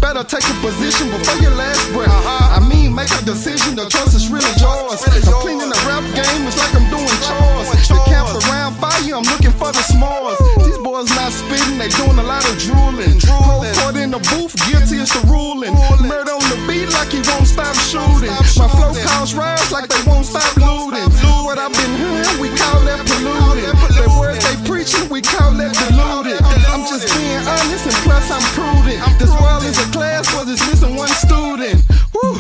Better 0.01 0.23
take 0.23 0.45
a 0.45 0.55
position 0.59 1.11
before 1.11 1.39
your 1.39 1.55
last 1.55 1.81
breath. 1.93 2.11
I 2.11 2.59
mean, 2.59 2.93
make 2.93 3.11
a 3.11 3.21
decision, 3.23 3.75
the 3.75 3.87
choice 3.87 4.13
is 4.13 4.27
really 4.29 4.51
yours. 4.59 5.03
I'm 5.05 5.39
cleaning 5.39 5.69
the 5.69 5.81
rap 5.87 6.03
game, 6.11 6.47
it's 6.47 6.57
like 6.57 6.73
I'm 6.75 6.87
doing 6.91 7.17
chores. 7.23 7.69
The 7.87 7.99
camp 8.09 8.29
around 8.47 8.75
fire, 8.81 9.15
I'm 9.15 9.23
looking 9.23 9.55
for 9.55 9.71
the 9.71 9.83
s'mores. 9.85 10.37
These 10.65 10.79
boys 10.79 11.09
not 11.15 11.31
spitting, 11.45 11.77
they 11.77 11.89
doing 11.89 12.17
a 12.17 12.23
lot 12.25 12.43
of 12.49 12.57
drooling. 12.57 13.21
Whole 13.25 13.61
court 13.81 13.95
in 13.95 14.11
the 14.11 14.21
booth, 14.33 14.55
guilty 14.65 14.97
as 15.01 15.11
the 15.13 15.21
ruling. 15.29 15.73
Murder 16.01 16.33
on 16.33 16.45
the 16.49 16.57
beat 16.65 16.89
like 16.93 17.13
he 17.13 17.21
won't 17.29 17.47
stop 17.47 17.75
shooting. 17.77 18.33
My 18.57 18.67
flow 18.69 18.93
calls 19.05 19.33
rise 19.33 19.71
like 19.71 19.89
they 19.89 20.01
won't 20.09 20.25
stop 20.25 20.49
looting. 20.57 21.05
What 21.45 21.57
I've 21.57 21.73
been 21.73 21.93
hearing, 21.95 22.37
we 22.41 22.49
call 22.57 22.81
that 22.89 23.05
polluting. 23.05 23.69
The 23.93 24.09
word 24.17 24.41
they 24.41 24.57
preaching, 24.65 25.07
we 25.09 25.21
call 25.21 25.53
that 25.61 25.73
diluted. 25.77 26.41
I'm 26.69 26.83
just 26.89 27.07
being 27.13 27.43
honest 27.45 27.85
and 27.85 27.99
plus 28.03 28.27
I'm 28.31 28.43
prudent. 28.57 28.99
This 29.19 29.31
world 29.41 29.63
is 29.63 29.77
a 29.77 29.87
class, 29.91 30.25
but 30.33 30.49
it's 30.49 30.65
missing 30.67 30.95
one 30.95 31.09
student. 31.09 31.83
Woo. 32.13 32.35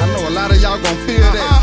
I 0.00 0.04
know 0.12 0.28
a 0.28 0.34
lot 0.34 0.50
of 0.50 0.60
y'all 0.60 0.80
gon' 0.80 0.96
feel 1.06 1.20
that. 1.20 1.55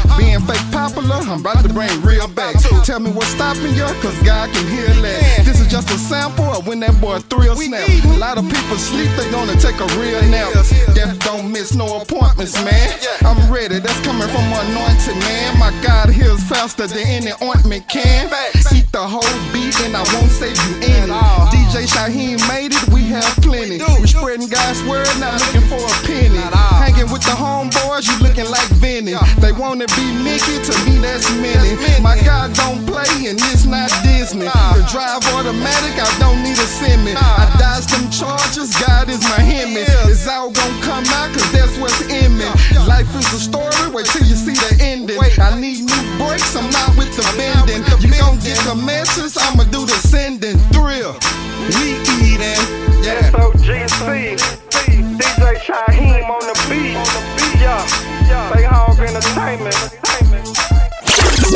Fake 0.48 0.72
popular, 0.72 1.16
I'm 1.16 1.40
about 1.40 1.64
to 1.64 1.72
bring 1.74 1.90
real 2.02 2.28
back. 2.28 2.56
Tell 2.84 3.00
me 3.00 3.12
what's 3.12 3.30
stopping 3.30 3.74
you, 3.76 3.88
cause 4.04 4.18
God 4.24 4.52
can 4.52 4.68
hear 4.68 4.88
that. 5.02 5.46
This 5.46 5.62
is 5.62 5.68
just 5.68 5.90
a 5.90 5.98
sample 5.98 6.46
of 6.46 6.68
when 6.68 6.80
that 6.82 7.00
boy 7.00 7.20
thrill 7.32 7.56
snap. 7.56 7.88
A 7.88 8.18
lot 8.18 8.38
of 8.38 8.44
people 8.44 8.78
sleep, 8.78 9.10
they 9.16 9.30
gonna 9.32 9.56
take 9.56 9.80
a 9.80 9.88
real 10.00 10.22
nap. 10.28 10.52
Death 10.94 11.18
don't 11.20 11.52
miss 11.52 11.74
no 11.74 12.02
appointments, 12.02 12.56
man. 12.64 12.90
I'm 13.24 13.40
ready, 13.52 13.80
that's 13.80 14.00
coming 14.02 14.28
from 14.28 14.44
anointed 14.52 15.16
man. 15.24 15.58
My 15.60 15.72
God 15.82 16.10
heals 16.10 16.44
faster 16.44 16.88
than 16.88 17.08
any 17.08 17.32
ointment 17.42 17.88
can. 17.88 18.28
Eat 18.76 18.92
the 18.92 19.00
whole 19.00 19.24
beat 19.54 19.80
and 19.82 19.96
I 19.96 20.04
won't 20.14 20.32
save 20.32 20.58
you 20.68 20.76
any. 20.92 21.12
DJ 21.56 21.88
Shyhiem 21.88 22.40
made 22.50 22.74
it, 22.74 22.84
we 22.92 23.04
have 23.16 23.32
plenty. 23.40 23.80
We 24.02 24.08
spreading 24.08 24.50
God's 24.50 24.84
word, 24.84 25.08
not 25.20 25.40
looking 25.40 25.68
for 25.72 25.80
a 25.80 25.96
penny. 26.04 26.44
With 27.14 27.22
the 27.30 27.38
homeboys, 27.38 28.10
you 28.10 28.18
looking 28.26 28.50
like 28.50 28.66
Vinny. 28.82 29.14
They 29.38 29.52
wanna 29.54 29.86
be 29.94 30.06
Mickey, 30.26 30.58
to 30.66 30.74
me 30.82 30.98
that's 30.98 31.30
many. 31.38 31.78
My 32.02 32.18
God 32.26 32.58
don't 32.58 32.82
play 32.90 33.30
and 33.30 33.38
it's 33.54 33.70
not 33.70 33.94
Disney. 34.02 34.50
The 34.50 34.82
drive 34.90 35.22
automatic, 35.30 35.94
I 36.02 36.10
don't 36.18 36.42
need 36.42 36.58
a 36.58 36.66
semi. 36.66 37.14
I 37.14 37.46
dodge 37.62 37.86
them 37.86 38.10
charges, 38.10 38.74
God 38.82 39.10
is 39.14 39.22
my 39.30 39.46
Hemi. 39.46 39.86
It's 40.10 40.28
all 40.28 40.50
gonna 40.50 40.82
come 40.82 41.06
out 41.14 41.30
cause 41.38 41.46
that's 41.54 41.78
what's 41.78 42.02
in 42.10 42.34
me. 42.34 42.50
Life 42.90 43.14
is 43.14 43.30
a 43.32 43.40
story. 43.40 43.94
Wait 43.94 44.08
till 44.08 44.26
you 44.26 44.34
see 44.34 44.58
the 44.58 44.82
ending. 44.82 45.22
I 45.38 45.54
need 45.54 45.86
new 45.86 46.04
breaks. 46.18 46.56
I'm 46.58 46.66
not 46.72 46.98
with 46.98 47.14
the 47.14 47.22
bending. 47.38 47.86
You 48.02 48.10
gon' 48.18 48.40
get 48.42 48.58
the 48.66 48.74
message. 48.74 49.38
I'ma 49.38 49.66
do 49.66 49.86
the 49.86 50.00
sending. 50.02 50.58
Thrill. 50.74 51.14
We 51.78 52.03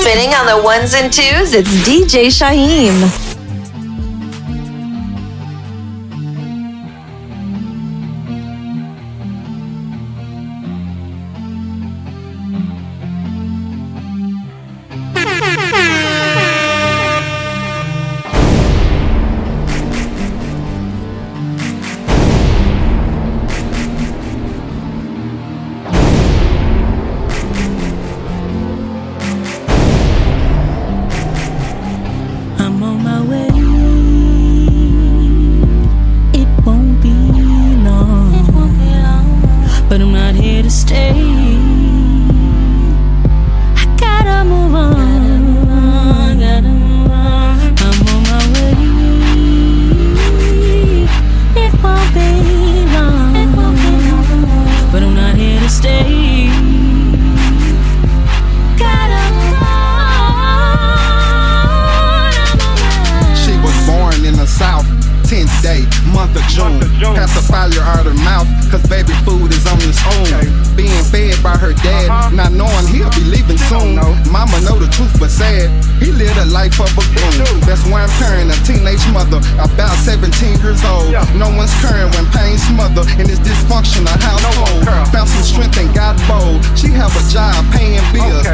Spinning 0.08 0.34
on 0.36 0.46
the 0.46 0.64
ones 0.64 0.94
and 0.94 1.12
twos, 1.12 1.52
it's 1.52 1.70
DJ 1.86 2.28
Shyhiem. 2.28 3.37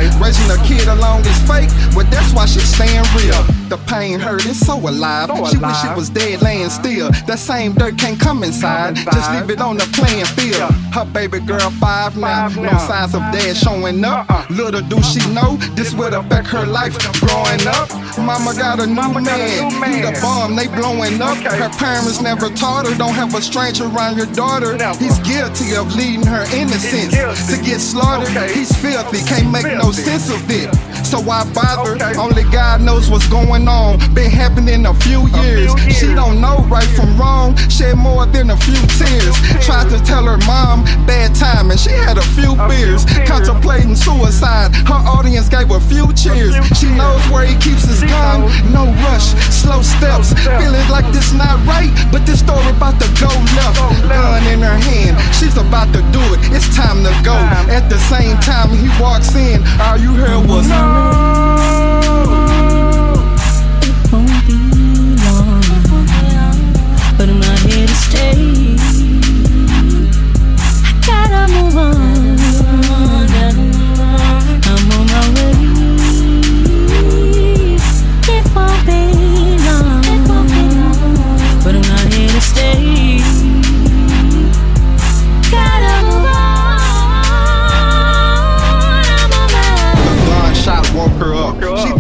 right. 0.04 0.12
Raising 0.24 0.49
a 0.51 0.57
kid 0.63 0.88
alone 0.88 1.19
is 1.28 1.39
fake, 1.43 1.69
but 1.93 2.09
that's 2.09 2.32
why 2.34 2.45
she's 2.45 2.63
staying 2.63 3.03
real. 3.13 3.43
The 3.67 3.78
pain 3.88 4.19
hurt 4.19 4.45
is 4.45 4.57
so 4.65 4.78
alive. 4.78 5.28
She 5.49 5.57
wish 5.57 5.84
it 5.84 5.97
was 5.97 6.09
dead 6.09 6.41
laying 6.41 6.69
still. 6.69 7.11
That 7.28 7.39
same 7.39 7.74
dirt 7.74 7.97
can't 7.97 8.17
come 8.17 8.41
inside. 8.43 8.95
Just 8.95 9.32
leave 9.32 9.49
it 9.49 9.59
on 9.59 9.76
the 9.76 9.88
playing 9.91 10.26
field. 10.38 10.71
Her 10.95 11.03
baby 11.03 11.39
girl 11.41 11.69
five 11.71 12.15
now. 12.15 12.47
No 12.47 12.71
signs 12.88 13.13
of 13.13 13.21
dad 13.36 13.57
showing 13.57 14.03
up. 14.05 14.49
Little 14.49 14.82
do 14.82 15.01
she 15.03 15.19
know 15.34 15.57
this 15.76 15.93
would 15.93 16.13
affect 16.13 16.47
her 16.47 16.65
life 16.65 16.95
growing 17.19 17.67
up. 17.67 17.89
Mama 18.17 18.53
got 18.53 18.80
a 18.80 18.88
new 18.88 19.19
man. 19.19 19.71
He 19.91 20.01
the 20.01 20.17
bomb, 20.21 20.55
they 20.55 20.67
blowing 20.67 21.21
up. 21.21 21.38
Her 21.38 21.69
parents 21.80 22.21
never 22.21 22.47
taught 22.49 22.88
her. 22.88 22.95
Don't 22.95 23.15
have 23.15 23.36
a 23.36 23.41
stranger 23.41 23.86
around 23.86 24.15
your 24.15 24.32
daughter. 24.32 24.78
He's 24.95 25.19
guilty 25.19 25.76
of 25.76 25.93
leading 25.95 26.26
her 26.28 26.45
innocence 26.55 27.11
to 27.49 27.57
get 27.61 27.82
slaughtered. 27.82 28.30
He's 28.51 28.71
filthy, 28.71 29.19
can't 29.28 29.51
make 29.51 29.65
no 29.65 29.91
sense 29.91 30.12
of 30.14 30.45
it. 30.49 30.70
So 31.03 31.20
why 31.20 31.43
bother? 31.53 31.97
Only 32.18 32.43
God 32.53 32.82
knows 32.82 33.09
what's 33.09 33.28
going 33.28 33.68
on. 33.68 33.97
Been 34.14 34.30
happening 34.30 34.86
a 34.86 34.93
few 34.93 35.28
years. 35.41 35.74
She 35.89 36.14
don't 36.14 36.39
know 36.39 36.66
right 36.70 36.88
from 36.93 37.18
wrong. 37.18 37.57
Shed 37.70 37.97
more 37.97 38.26
than 38.26 38.51
a 38.51 38.57
few 38.57 38.78
tears. 38.97 39.36
Tried 39.66 39.89
to 39.89 39.97
tell 40.05 40.26
her 40.26 40.38
mom 40.45 40.86
bad 41.05 41.34
time 41.36 41.72
and 41.72 41.80
she 41.80 41.89
had 41.89 42.18
a 42.18 42.28
few 42.38 42.55
beers. 42.70 43.05
Contemplating 43.26 43.95
suicide. 43.95 44.74
Her 44.86 45.01
audience 45.09 45.49
gave 45.49 45.72
a 45.72 45.80
few 45.80 46.14
cheers. 46.14 46.53
She 46.78 46.89
knows 46.93 47.22
where 47.34 47.45
he 47.45 47.57
keeps 47.57 47.86
his 47.86 48.01
gun. 48.01 48.45
No 48.72 48.86
rush, 49.05 49.34
slow 49.49 49.82
steps. 49.82 50.34
Feeling 50.61 50.88
like 50.89 51.09
this 51.11 51.34
not 51.34 51.57
right, 51.66 51.89
but 52.11 52.26
this 52.26 52.39
story 52.39 52.70
about 52.70 53.01
to 53.01 53.09
go 53.18 53.34
left. 53.57 53.82
Gun 54.05 54.45
in 54.45 54.61
her 54.61 54.78
hand, 54.78 55.18
she's 55.34 55.57
about 55.57 55.89
to 55.93 56.01
do 56.14 56.22
it. 56.34 56.39
It's 56.53 56.70
time 56.76 57.01
to 57.01 57.14
go. 57.26 57.34
At 57.70 57.89
the 57.89 57.97
same 57.97 58.38
time 58.38 58.70
he 58.70 58.89
walks 59.01 59.34
in, 59.36 59.61
all 59.82 59.97
you 60.04 60.14
heard 60.16 60.45
was 60.45 60.68
It 63.86 64.12
won't 64.12 64.45
be 64.45 64.58
long, 65.24 65.62
but 67.18 67.30
I'm 67.30 67.39
not 67.39 67.60
here 67.60 67.88
to 67.88 67.95
stay. 67.95 68.84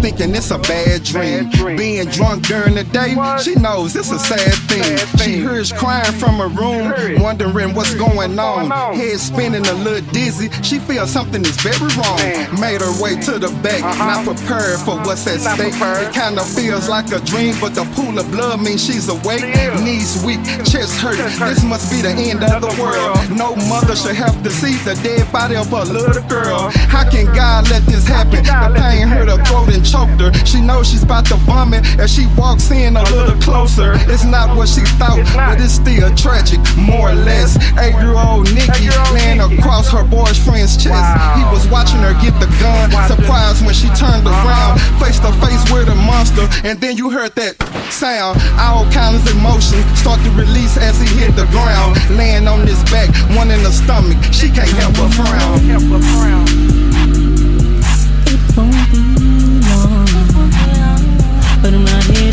Thinking 0.03 0.35
it's 0.35 0.51
a 0.51 0.59
bad 0.59 1.01
dream. 1.01 1.49
Being 1.77 2.09
drunk 2.09 2.45
during 2.45 2.75
the 2.75 2.83
day, 2.83 3.15
she 3.39 3.55
knows 3.55 3.95
it's 3.95 4.11
a 4.11 4.19
sad 4.19 4.53
thing. 4.67 4.97
She 5.23 5.39
hears 5.39 5.71
crying 5.71 6.11
from 6.19 6.35
her 6.43 6.49
room, 6.49 6.91
wondering 7.23 7.73
what's 7.73 7.95
going 7.95 8.37
on. 8.37 8.69
Head 8.97 9.17
spinning 9.17 9.65
a 9.65 9.73
little 9.75 10.05
dizzy. 10.11 10.49
She 10.61 10.79
feels 10.79 11.09
something 11.09 11.41
is 11.45 11.55
very 11.63 11.87
wrong. 11.95 12.19
Made 12.59 12.81
her 12.81 12.91
way 13.01 13.15
to 13.27 13.39
the 13.39 13.47
back, 13.63 13.79
not 13.97 14.25
prepared 14.27 14.79
for 14.83 14.99
what's 15.07 15.25
at 15.25 15.39
stake. 15.39 15.71
It 15.71 16.11
kinda 16.11 16.43
feels 16.43 16.89
like 16.89 17.07
a 17.13 17.21
dream, 17.21 17.55
but 17.61 17.73
the 17.73 17.85
pool 17.95 18.19
of 18.19 18.29
blood 18.29 18.59
means 18.59 18.83
she's 18.83 19.07
awake. 19.07 19.47
Knees 19.85 20.21
weak, 20.25 20.43
chest 20.67 20.99
hurt. 20.99 21.15
This 21.47 21.63
must 21.63 21.89
be 21.89 22.01
the 22.01 22.11
end 22.11 22.43
of 22.43 22.59
the 22.59 22.73
world. 22.75 23.15
No 23.31 23.55
mother 23.71 23.95
should 23.95 24.17
have 24.17 24.43
to 24.43 24.51
see 24.51 24.75
the 24.83 24.95
dead 24.95 25.31
body 25.31 25.55
of 25.55 25.71
a 25.71 25.85
little 25.85 26.27
girl. 26.27 26.69
How 26.91 27.09
can 27.09 27.25
God 27.27 27.69
let 27.69 27.85
this 27.85 28.05
happen? 28.05 28.43
The 28.43 28.69
pain 28.75 29.07
hurt 29.07 29.29
her 29.29 29.41
throat 29.45 29.69
and 29.73 29.92
choked 29.93 30.19
her. 30.19 30.33
She 30.45 30.59
knows 30.59 30.89
she's 30.89 31.03
about 31.03 31.25
to 31.29 31.35
vomit 31.45 31.85
as 32.01 32.09
she 32.09 32.25
walks 32.35 32.71
in 32.71 32.97
a 32.97 33.03
little 33.13 33.37
closer. 33.39 33.93
It's 34.09 34.25
not 34.25 34.57
what 34.57 34.67
she 34.67 34.81
thought, 34.97 35.21
but 35.37 35.61
it's 35.61 35.77
still 35.77 36.09
tragic, 36.17 36.59
more 36.75 37.11
or 37.11 37.15
less. 37.15 37.53
Eight 37.77 37.93
year 38.01 38.17
old 38.17 38.49
Nikki 38.57 38.89
laying 39.13 39.39
across 39.39 39.91
her 39.93 40.03
boyfriend's 40.03 40.73
chest. 40.81 41.05
He 41.37 41.45
was 41.53 41.67
watching 41.69 42.01
her 42.01 42.17
get 42.17 42.33
the 42.41 42.49
gun, 42.57 42.89
surprised 43.05 43.61
when 43.65 43.75
she 43.77 43.87
turned 43.93 44.25
around, 44.25 44.81
face 44.97 45.19
to 45.21 45.31
face 45.45 45.61
with 45.69 45.87
a 45.89 45.95
monster. 45.95 46.49
And 46.65 46.81
then 46.81 46.97
you 46.97 47.11
heard 47.11 47.35
that 47.35 47.61
sound. 47.93 48.41
All 48.57 48.89
kinds 48.89 49.21
of 49.29 49.37
emotion 49.37 49.77
start 49.93 50.19
to 50.25 50.31
release 50.33 50.77
as 50.77 50.97
he 50.99 51.07
hit 51.21 51.35
the 51.35 51.45
ground. 51.53 52.01
Laying 52.17 52.47
on 52.47 52.65
his 52.65 52.81
back, 52.89 53.13
one 53.37 53.51
in 53.51 53.61
the 53.61 53.71
stomach. 53.71 54.17
She 54.33 54.49
can't 54.49 54.73
help 54.73 54.97
but 54.97 55.13
frown. 55.13 56.92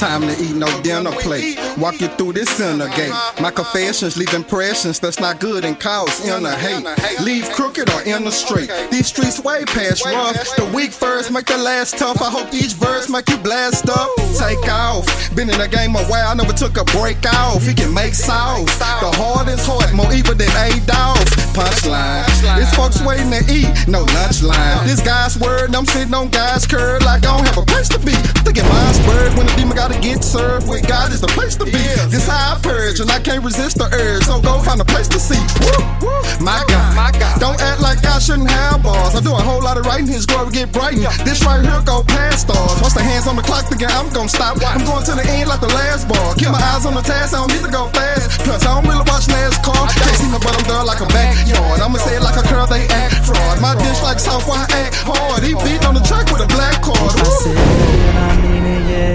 Time 0.00 0.22
to 0.22 0.42
eat 0.42 0.56
no 0.56 0.66
dinner 0.80 1.10
plate. 1.10 1.58
Walk 1.78 2.00
you 2.00 2.08
through 2.08 2.32
this 2.34 2.48
center 2.50 2.88
gate. 2.88 3.12
My 3.40 3.50
confessions 3.50 4.16
leave 4.16 4.32
impressions 4.34 4.98
that's 4.98 5.20
not 5.20 5.40
good 5.40 5.64
and 5.64 5.78
cause 5.78 6.26
inner 6.26 6.50
hate. 6.50 6.84
Leave 7.20 7.48
crooked 7.50 7.88
or 7.90 8.02
inner 8.02 8.30
straight. 8.30 8.70
These 8.90 9.06
streets 9.06 9.42
way 9.42 9.64
past 9.64 10.04
rough. 10.04 10.34
The 10.56 10.70
weak 10.74 10.92
first 10.92 11.30
make 11.30 11.46
the 11.46 11.58
last 11.58 11.98
tough. 11.98 12.20
I 12.20 12.30
hope 12.30 12.52
each 12.52 12.74
verse 12.74 13.08
make 13.08 13.28
you 13.28 13.36
blast 13.38 13.88
up. 13.88 14.08
Take 14.38 14.68
off. 14.68 15.06
Been 15.34 15.48
in 15.50 15.58
the 15.58 15.68
game 15.68 15.94
a 15.94 16.02
while, 16.04 16.28
I 16.28 16.34
never 16.34 16.52
took 16.52 16.76
a 16.76 16.84
break 16.96 17.24
off. 17.26 17.62
He 17.62 17.74
can 17.74 17.92
make 17.94 18.14
sauce. 18.14 18.78
The 18.78 19.12
hardest 19.16 19.66
heart, 19.66 19.92
more 19.94 20.12
evil 20.12 20.34
than 20.34 20.50
A 20.56 20.80
dogs. 20.86 21.30
Punchline. 21.54 22.24
It's 22.60 22.74
folks 22.74 23.00
waiting 23.02 23.30
to 23.30 23.42
eat, 23.50 23.68
no 23.88 24.02
lunch 24.02 24.42
line. 24.42 24.86
This 24.86 25.00
guy's 25.00 25.38
word, 25.38 25.74
I'm 25.74 25.86
sitting 25.86 26.14
on 26.14 26.30
guy's 26.30 26.66
curb 26.66 27.02
like 27.02 27.24
I 27.24 27.36
don't 27.36 27.46
have 27.46 27.58
a 27.58 27.66
place 27.66 27.88
to 27.90 27.98
be. 27.98 28.12
Thinking 28.42 28.66
mine's 28.68 28.98
word 29.06 29.34
when 29.36 29.46
the 29.46 29.54
demon 29.56 29.76
gotta 29.76 29.98
get 30.00 30.22
served. 30.24 30.68
With 30.68 30.86
God 30.86 31.12
is 31.12 31.20
the 31.20 31.28
place 31.28 31.56
to 31.60 31.66
be. 31.68 31.84
This 32.08 32.26
how 32.26 32.56
I 32.56 32.60
purge, 32.60 33.00
and 33.00 33.10
I 33.10 33.20
can't 33.20 33.44
resist 33.44 33.76
the 33.76 33.88
urge. 33.92 34.24
So 34.24 34.40
go 34.40 34.58
find 34.64 34.80
a 34.80 34.84
place 34.84 35.08
to 35.12 35.20
see. 35.20 35.40
Woo, 35.60 35.68
woo. 36.00 36.20
My 36.40 36.64
God, 36.72 36.96
my 36.96 37.12
God. 37.12 37.36
Don't 37.36 37.60
act 37.60 37.84
like 37.84 38.00
I 38.04 38.18
shouldn't 38.18 38.50
have 38.50 38.82
bars. 38.82 39.14
I 39.14 39.20
do 39.20 39.32
a 39.32 39.44
whole 39.44 39.60
lot 39.60 39.76
of 39.76 39.84
writing, 39.84 40.08
his 40.08 40.24
glory 40.24 40.50
get 40.50 40.72
brightened. 40.72 41.04
This 41.22 41.44
right 41.44 41.60
here 41.60 41.80
go 41.84 42.02
past 42.02 42.48
stars. 42.48 42.80
Once 42.80 42.96
the 42.96 43.04
hands 43.04 43.28
on 43.28 43.36
the 43.36 43.44
clock, 43.44 43.68
again, 43.70 43.92
I'm 43.92 44.08
gonna 44.10 44.32
stop. 44.32 44.56
I'm 44.64 44.84
going 44.88 45.04
to 45.04 45.12
the 45.12 45.26
end 45.28 45.48
like 45.48 45.60
the 45.60 45.72
last 45.72 46.08
bar. 46.08 46.34
Keep 46.40 46.56
my 46.56 46.62
eyes 46.72 46.88
on 46.88 46.96
the 46.96 47.04
task, 47.04 47.36
I 47.36 47.44
don't 47.44 47.52
need 47.52 47.64
to 47.64 47.72
go 47.72 47.92
fast. 47.92 48.40
Plus, 48.40 48.64
I 48.64 48.72
don't 48.72 48.88
really 48.88 49.04
watch 49.04 49.28
NASCAR. 49.28 49.84
Can't 49.92 50.16
see 50.16 50.30
me, 50.32 50.40
but 50.40 50.56
I'm 50.56 50.64
there 50.64 50.84
like 50.84 51.04
a 51.04 51.08
backyard. 51.12 51.80
I'ma 51.80 51.98
say 52.00 52.16
it 52.16 52.24
like 52.24 52.40
a 52.40 52.44
girl, 52.48 52.66
they 52.66 52.88
act 52.88 53.28
fraud. 53.28 53.60
My 53.60 53.76
dish 53.76 54.00
like 54.00 54.18
South, 54.18 54.48
I 54.48 54.64
act 54.64 54.96
hard. 55.04 55.44
He 55.44 55.52
beat 55.60 55.84
on 55.84 55.92
the 55.92 56.04
track 56.08 56.24
with 56.32 56.40
a 56.40 56.48
black 56.48 56.80
card. 56.80 57.12
I 57.20 57.89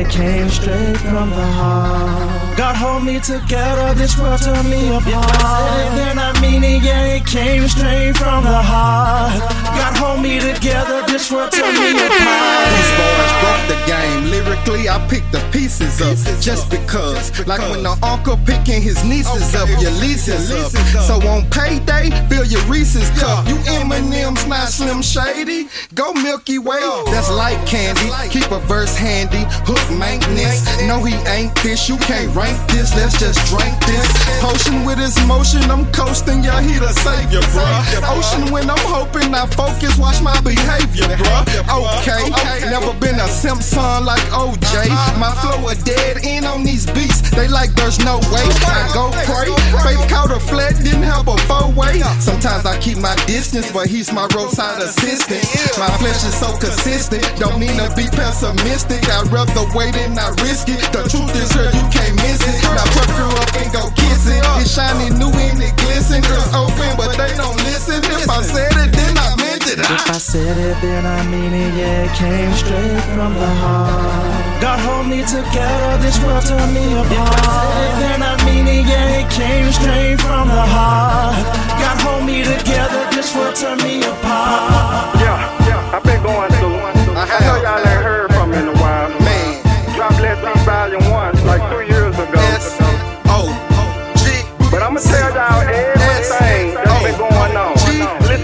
came 0.10 0.50
straight 0.50 0.98
from 0.98 1.30
the 1.30 1.46
heart. 1.46 2.45
God 2.58 2.76
hold 2.78 3.04
me 3.04 3.20
together, 3.20 3.94
this 3.94 4.18
world 4.18 4.42
tore 4.42 4.64
me 4.64 4.88
apart. 4.88 5.28
I 5.44 5.92
said 5.92 6.00
it 6.00 6.08
and 6.12 6.20
I 6.20 6.40
mean 6.40 6.64
it, 6.64 6.82
yeah, 6.84 7.16
it 7.16 7.26
came 7.26 7.68
straight 7.68 8.16
from 8.16 8.44
the 8.46 8.62
heart. 8.62 9.40
God 9.76 9.98
hold 9.98 10.22
me 10.22 10.40
together, 10.40 11.04
this 11.06 11.30
world 11.30 11.52
tore 11.52 11.72
me 11.74 11.92
apart. 11.92 12.72
These 12.72 12.94
boys 12.96 13.34
broke 13.44 13.66
the 13.68 13.80
game. 13.86 14.32
Lyrically, 14.32 14.88
I 14.88 15.06
picked 15.10 15.32
the 15.34 15.44
pieces 15.52 16.02
up 16.02 16.16
just 16.42 16.70
because. 16.72 17.46
Like 17.46 17.60
when 17.72 17.84
the 17.84 17.98
uncle 18.02 18.38
picking 18.46 18.82
his 18.82 19.04
nieces 19.04 19.54
up, 19.54 19.68
your 19.82 19.92
leases 19.92 20.50
up. 20.52 20.72
So 21.04 21.16
on 21.28 21.50
payday, 21.50 22.10
fill 22.30 22.46
your 22.46 22.62
Reese's 22.72 23.10
cup. 23.20 23.48
You 23.48 23.58
M&M's 23.68 24.48
not 24.48 24.70
Slim 24.70 25.02
Shady. 25.02 25.68
Go 25.94 26.14
Milky 26.14 26.60
Way, 26.60 26.80
that's 27.08 27.30
light 27.30 27.60
candy. 27.68 28.10
Keep 28.30 28.52
a 28.52 28.60
verse 28.60 28.96
handy, 28.96 29.44
hook 29.68 29.84
maintenance. 30.00 30.64
No, 30.88 31.04
he 31.04 31.16
ain't 31.28 31.54
this. 31.62 31.90
You 31.90 31.98
can't 31.98 32.34
rank 32.46 32.60
this. 32.70 32.94
Let's 32.96 33.18
just 33.18 33.40
drink 33.50 33.74
this. 33.86 34.06
Potion 34.42 34.86
with 34.86 35.00
his 35.00 35.18
motion, 35.26 35.64
I'm 35.74 35.90
coasting. 35.92 36.44
Yeah, 36.44 36.62
he 36.62 36.78
the 36.78 36.94
savior, 37.02 37.42
bruh. 37.54 37.82
Ocean 38.14 38.54
when 38.54 38.70
I'm 38.70 38.86
hoping 38.86 39.34
I 39.34 39.46
focus, 39.48 39.98
watch 39.98 40.22
my 40.22 40.38
behavior, 40.42 41.10
bruh. 41.18 41.44
Okay, 41.66 42.22
never 42.70 42.94
been 43.00 43.18
a 43.20 43.28
Simpson 43.28 44.06
like 44.06 44.26
OJ. 44.30 44.90
My 45.18 45.34
flow 45.42 45.70
a 45.70 45.76
dead 45.84 46.22
end 46.24 46.46
on 46.46 46.64
these 46.64 46.86
beats. 46.86 47.22
They 47.32 47.48
like 47.48 47.74
there's 47.74 48.00
no 48.00 48.22
way. 48.32 48.46
I 48.70 48.90
go 48.94 49.10
pray. 49.26 49.50
Faith 49.84 50.06
caught 50.10 50.32
a 50.32 50.40
flat, 50.40 50.78
didn't 50.84 51.04
help 51.04 51.28
a 51.28 51.38
four 51.50 51.72
way. 51.74 52.00
Sometimes 52.20 52.66
I 52.66 52.78
keep 52.80 52.98
my 52.98 53.16
distance, 53.26 53.72
but 53.72 53.88
he's 53.88 54.12
my 54.12 54.28
roadside 54.36 54.82
assistant. 54.82 55.44
My 55.78 55.90
flesh 55.98 56.22
is 56.24 56.36
so 56.38 56.56
consistent, 56.58 57.24
don't 57.40 57.60
mean 57.60 57.76
to 57.82 57.90
be 57.96 58.06
pessimistic. 58.12 59.02
I'd 59.10 59.32
rather 59.32 59.66
wait 59.74 59.96
and 59.96 60.16
not 60.16 60.40
risk 60.42 60.70
it. 60.70 60.82
The 60.94 61.04
truth 61.10 61.34
is 61.36 61.52
here, 61.52 61.72
you 61.74 61.86
can't 61.90 62.16
miss 62.22 62.35
it. 62.42 62.60
Now 62.64 62.88
put 62.92 63.10
her 63.16 63.30
up 63.40 63.52
and 63.56 63.70
go 63.72 63.84
kiss 63.96 64.28
it. 64.28 64.44
It's 64.60 64.72
shiny 64.74 65.10
new 65.16 65.32
and 65.32 65.62
it 65.62 65.76
glisten. 65.78 66.22
Girls 66.22 66.52
open, 66.54 66.92
but 66.98 67.16
they 67.16 67.32
don't 67.36 67.58
listen. 67.64 68.04
If 68.04 68.30
I 68.30 68.42
said 68.42 68.74
it, 68.76 68.92
then 68.92 69.16
I 69.18 69.36
meant 69.38 69.66
it. 69.68 69.80
If 69.80 70.10
I 70.10 70.18
said 70.18 70.58
it, 70.58 70.82
then 70.82 71.06
I 71.06 71.22
mean 71.28 71.54
it, 71.54 71.74
yeah, 71.76 72.06
it 72.06 72.14
came 72.16 72.52
straight 72.54 73.02
from 73.16 73.34
the 73.34 73.52
heart. 73.62 74.62
God 74.62 74.80
hold 74.80 75.08
me 75.08 75.22
together, 75.24 75.98
this 76.02 76.18
world 76.24 76.44
tore 76.46 76.68
me 76.74 76.86
apart. 77.00 77.12
If 77.12 77.22
I 77.22 77.60
said 77.62 77.84
it, 77.84 77.96
then 78.04 78.22
I 78.24 78.34
mean 78.46 78.68
it, 78.68 78.86
yeah, 78.88 79.20
it 79.22 79.30
came 79.32 79.72
straight 79.72 80.20
from 80.22 80.48
the 80.50 80.66
heart. 80.66 81.40
God 81.80 81.98
hold 82.02 82.26
me 82.26 82.44
together, 82.44 83.04
this 83.12 83.36
world 83.36 83.56
tore 83.56 83.76
me 83.78 84.04
apart. 84.04 85.16
Yeah, 85.22 85.38
yeah, 85.68 85.96
I've 85.96 86.04
been 86.04 86.22
going 86.24 86.52
through. 86.60 86.80
I 87.16 87.40
know 87.48 87.58
y'all 87.64 87.80
ain't 87.80 88.04
heard 88.04 88.34
from 88.34 88.52
me 88.52 88.60
in 88.60 88.68
a 88.68 88.76
while. 88.80 89.10
Man, 89.24 89.64
Drop 89.96 90.12
Let's 90.20 90.42
Eat 90.44 90.66
Volume 90.66 91.10
1 91.10 91.46
like 91.46 91.64
two 91.72 91.82
years 91.88 91.95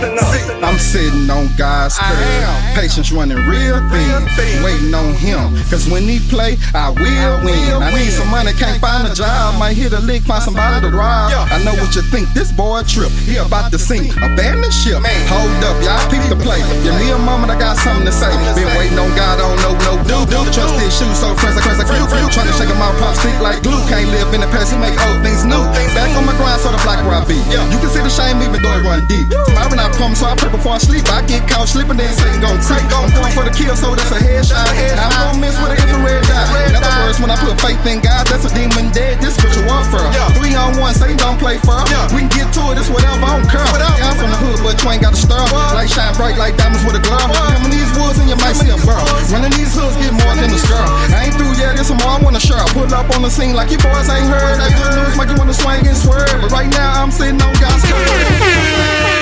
I'm 0.02 0.78
sitting 0.78 1.30
on 1.30 1.50
God's 1.58 1.98
curb. 1.98 2.76
Patience 2.76 3.12
running 3.12 3.38
real 3.46 3.78
thin. 3.90 4.64
Waiting 4.64 4.94
on 4.94 5.14
him. 5.14 5.56
Cause 5.70 5.90
when 5.90 6.04
he 6.04 6.20
play, 6.30 6.58
I 6.74 6.90
will 6.90 7.44
win. 7.46 7.82
I 7.82 7.92
need 7.94 8.12
some 8.12 8.30
money, 8.30 8.54
can't 8.54 8.80
find 8.80 9.08
a 9.08 9.14
job. 9.14 9.60
Might 9.60 9.78
hit 9.78 9.94
a 9.94 10.00
lick, 10.00 10.24
find 10.24 10.44
somebody 10.44 10.82
to 10.88 10.96
rob. 10.96 11.32
I 11.52 11.62
know 11.64 11.74
what 11.76 11.96
you 11.96 12.02
think. 12.02 12.32
This 12.34 12.52
boy 12.52 12.82
a 12.82 12.84
trip. 12.84 13.12
He 13.28 13.38
about 13.38 13.72
to 13.72 13.80
sink. 13.80 14.16
Abandon 14.18 14.72
ship. 14.72 15.02
Hold 15.30 15.64
up, 15.66 15.78
y'all 15.84 16.02
peep 16.10 16.24
the 16.30 16.38
play. 16.40 16.62
Give 16.84 16.96
me 16.98 17.12
a 17.12 17.18
moment, 17.18 17.52
I 17.52 17.60
got 17.60 17.78
something 17.78 18.06
to 18.06 18.12
say. 18.12 18.32
Been 18.56 18.70
waiting 18.78 18.98
on 18.98 19.10
God, 19.16 19.40
I 19.40 19.46
don't 19.46 19.60
know 19.62 19.74
no 19.86 19.94
do. 20.08 20.18
do. 20.30 20.40
Trust 20.52 20.76
his 20.80 20.92
shoes, 20.96 21.18
so 21.20 21.36
friends, 21.36 21.58
I 21.58 21.62
crazy, 21.62 21.84
few, 21.86 22.06
few. 22.08 22.28
Trying 22.32 22.50
to 22.50 22.56
shake 22.56 22.72
him 22.72 22.82
out, 22.82 22.96
pop 22.98 23.16
stick 23.16 23.36
like 23.40 23.64
glue. 23.64 23.80
Can't 23.88 24.10
live 24.10 24.34
in 24.34 24.42
the 24.42 24.50
past, 24.50 24.72
he 24.72 24.78
make 24.80 24.96
old 25.08 25.22
things 25.24 25.44
new. 25.44 25.62
Back 25.96 26.12
on 26.16 26.26
my 26.26 26.36
grind, 26.40 26.60
so 26.62 26.72
the 26.72 26.80
block 26.84 27.04
where 27.04 27.20
I 27.20 27.24
be. 27.28 27.38
You 27.52 27.78
can 27.80 27.92
see 27.92 28.04
the 28.04 28.12
shame 28.12 28.42
even 28.42 28.62
though 28.62 28.76
it 28.76 28.84
run 28.84 29.06
deep. 29.08 29.28
Tomorrow 29.30 29.72
I 29.82 29.91
pump, 29.98 30.16
so 30.16 30.28
I 30.28 30.36
pray 30.36 30.52
before 30.52 30.76
I 30.76 30.82
sleep. 30.82 31.04
I 31.10 31.24
get 31.26 31.48
caught 31.48 31.68
sleeping, 31.68 31.98
then 31.98 32.12
Satan 32.14 32.42
gon' 32.42 32.60
take. 32.64 32.84
I'm 32.92 33.10
going 33.12 33.34
for 33.34 33.44
the 33.44 33.54
kill, 33.54 33.76
so 33.76 33.96
that's 33.96 34.12
a 34.12 34.20
headshot. 34.20 34.68
I'm 34.98 35.12
gon' 35.12 35.40
miss 35.42 35.56
with 35.60 35.76
an 35.76 35.80
infrared 35.82 36.24
dot. 36.28 36.48
In 36.70 36.76
other 36.76 36.94
words, 37.04 37.18
when 37.20 37.30
I 37.32 37.38
put 37.40 37.60
faith 37.60 37.82
in 37.86 38.00
God, 38.00 38.28
that's 38.28 38.46
a 38.46 38.52
demon 38.54 38.92
dead. 38.92 39.20
This 39.20 39.36
spiritual 39.36 39.68
warfare. 39.68 40.06
Three 40.38 40.54
on 40.56 40.78
one, 40.80 40.94
Satan 40.94 41.18
don't 41.18 41.40
play 41.40 41.58
fair. 41.62 41.82
We 42.16 42.28
can 42.28 42.32
get 42.32 42.48
to 42.56 42.72
it, 42.72 42.80
it's 42.80 42.90
whatever, 42.92 43.22
I 43.22 43.40
don't 43.40 43.50
care. 43.50 43.64
Yeah, 43.64 44.12
I'm 44.12 44.16
from 44.18 44.32
the 44.32 44.40
hood, 44.40 44.60
but 44.64 44.76
you 44.82 44.88
ain't 44.92 45.02
got 45.02 45.14
a 45.14 45.20
stir. 45.20 45.40
Light 45.76 45.90
shine 45.90 46.14
bright 46.16 46.38
like 46.38 46.58
diamonds 46.58 46.84
with 46.84 47.00
a 47.00 47.04
glove. 47.04 47.32
Coming 47.32 47.72
these 47.72 47.92
woods 47.98 48.20
and 48.20 48.28
you 48.28 48.38
might 48.40 48.56
see 48.56 48.70
a 48.70 48.78
burl. 48.84 49.02
Running 49.32 49.54
these 49.56 49.74
hoods 49.74 49.96
get 49.98 50.14
more 50.14 50.34
than 50.36 50.52
a 50.52 50.60
stir. 50.60 50.86
I 51.16 51.30
ain't 51.30 51.36
through 51.36 51.56
yet, 51.60 51.76
there's 51.76 51.88
some 51.88 51.98
more 52.02 52.16
I 52.16 52.20
wanna 52.22 52.40
share. 52.42 52.64
Pull 52.76 52.90
up 52.94 53.10
on 53.16 53.22
the 53.22 53.32
scene 53.32 53.54
like 53.54 53.72
you 53.72 53.80
boys 53.80 54.10
ain't 54.10 54.28
heard. 54.28 54.60
That 54.60 54.72
good 54.76 54.94
news 54.98 55.16
make 55.18 55.30
you 55.30 55.38
wanna 55.38 55.56
swing 55.56 55.86
and 55.88 55.98
swerve. 55.98 56.30
But 56.42 56.52
right 56.52 56.70
now, 56.70 57.02
I'm 57.02 57.12
sitting 57.12 57.42
on 57.42 57.54
God's 57.60 57.84
curb. 57.88 59.21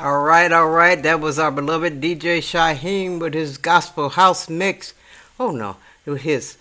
All 0.00 0.22
right, 0.22 0.52
all 0.52 0.68
right. 0.68 1.02
That 1.02 1.18
was 1.18 1.40
our 1.40 1.50
beloved 1.50 2.00
DJ 2.00 2.38
Shyhiem 2.38 3.18
with 3.18 3.34
his 3.34 3.58
gospel 3.58 4.10
house 4.10 4.48
mix. 4.48 4.94
Oh 5.40 5.50
no, 5.50 5.76
it 6.06 6.10
was 6.10 6.22
his 6.22 6.56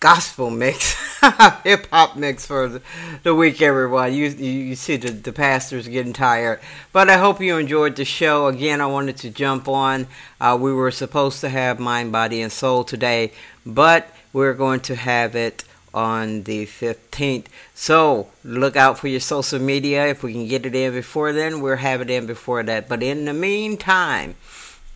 gospel 0.00 0.50
mix, 0.50 0.94
hip 1.64 1.86
hop 1.86 2.14
mix 2.14 2.44
for 2.44 2.82
the, 3.22 3.34
week, 3.34 3.62
everyone. 3.62 4.12
You, 4.12 4.26
you 4.26 4.50
you 4.50 4.74
see 4.74 4.98
the 4.98 5.12
the 5.12 5.32
pastors 5.32 5.88
getting 5.88 6.12
tired, 6.12 6.60
but 6.92 7.08
I 7.08 7.16
hope 7.16 7.40
you 7.40 7.56
enjoyed 7.56 7.96
the 7.96 8.04
show. 8.04 8.48
Again, 8.48 8.82
I 8.82 8.86
wanted 8.86 9.16
to 9.18 9.30
jump 9.30 9.66
on. 9.66 10.06
Uh, 10.38 10.58
we 10.60 10.74
were 10.74 10.90
supposed 10.90 11.40
to 11.40 11.48
have 11.48 11.80
Mind, 11.80 12.12
Body, 12.12 12.42
and 12.42 12.52
Soul 12.52 12.84
today, 12.84 13.32
but 13.64 14.10
we're 14.34 14.52
going 14.52 14.80
to 14.80 14.94
have 14.94 15.34
it 15.34 15.64
on 15.96 16.42
the 16.42 16.66
15th. 16.66 17.46
So 17.74 18.28
look 18.44 18.76
out 18.76 18.98
for 18.98 19.08
your 19.08 19.20
social 19.20 19.58
media. 19.58 20.06
If 20.06 20.22
we 20.22 20.34
can 20.34 20.46
get 20.46 20.66
it 20.66 20.74
in 20.74 20.92
before 20.92 21.32
then, 21.32 21.62
we'll 21.62 21.76
have 21.76 22.02
it 22.02 22.10
in 22.10 22.26
before 22.26 22.62
that. 22.64 22.86
But 22.86 23.02
in 23.02 23.24
the 23.24 23.32
meantime, 23.32 24.34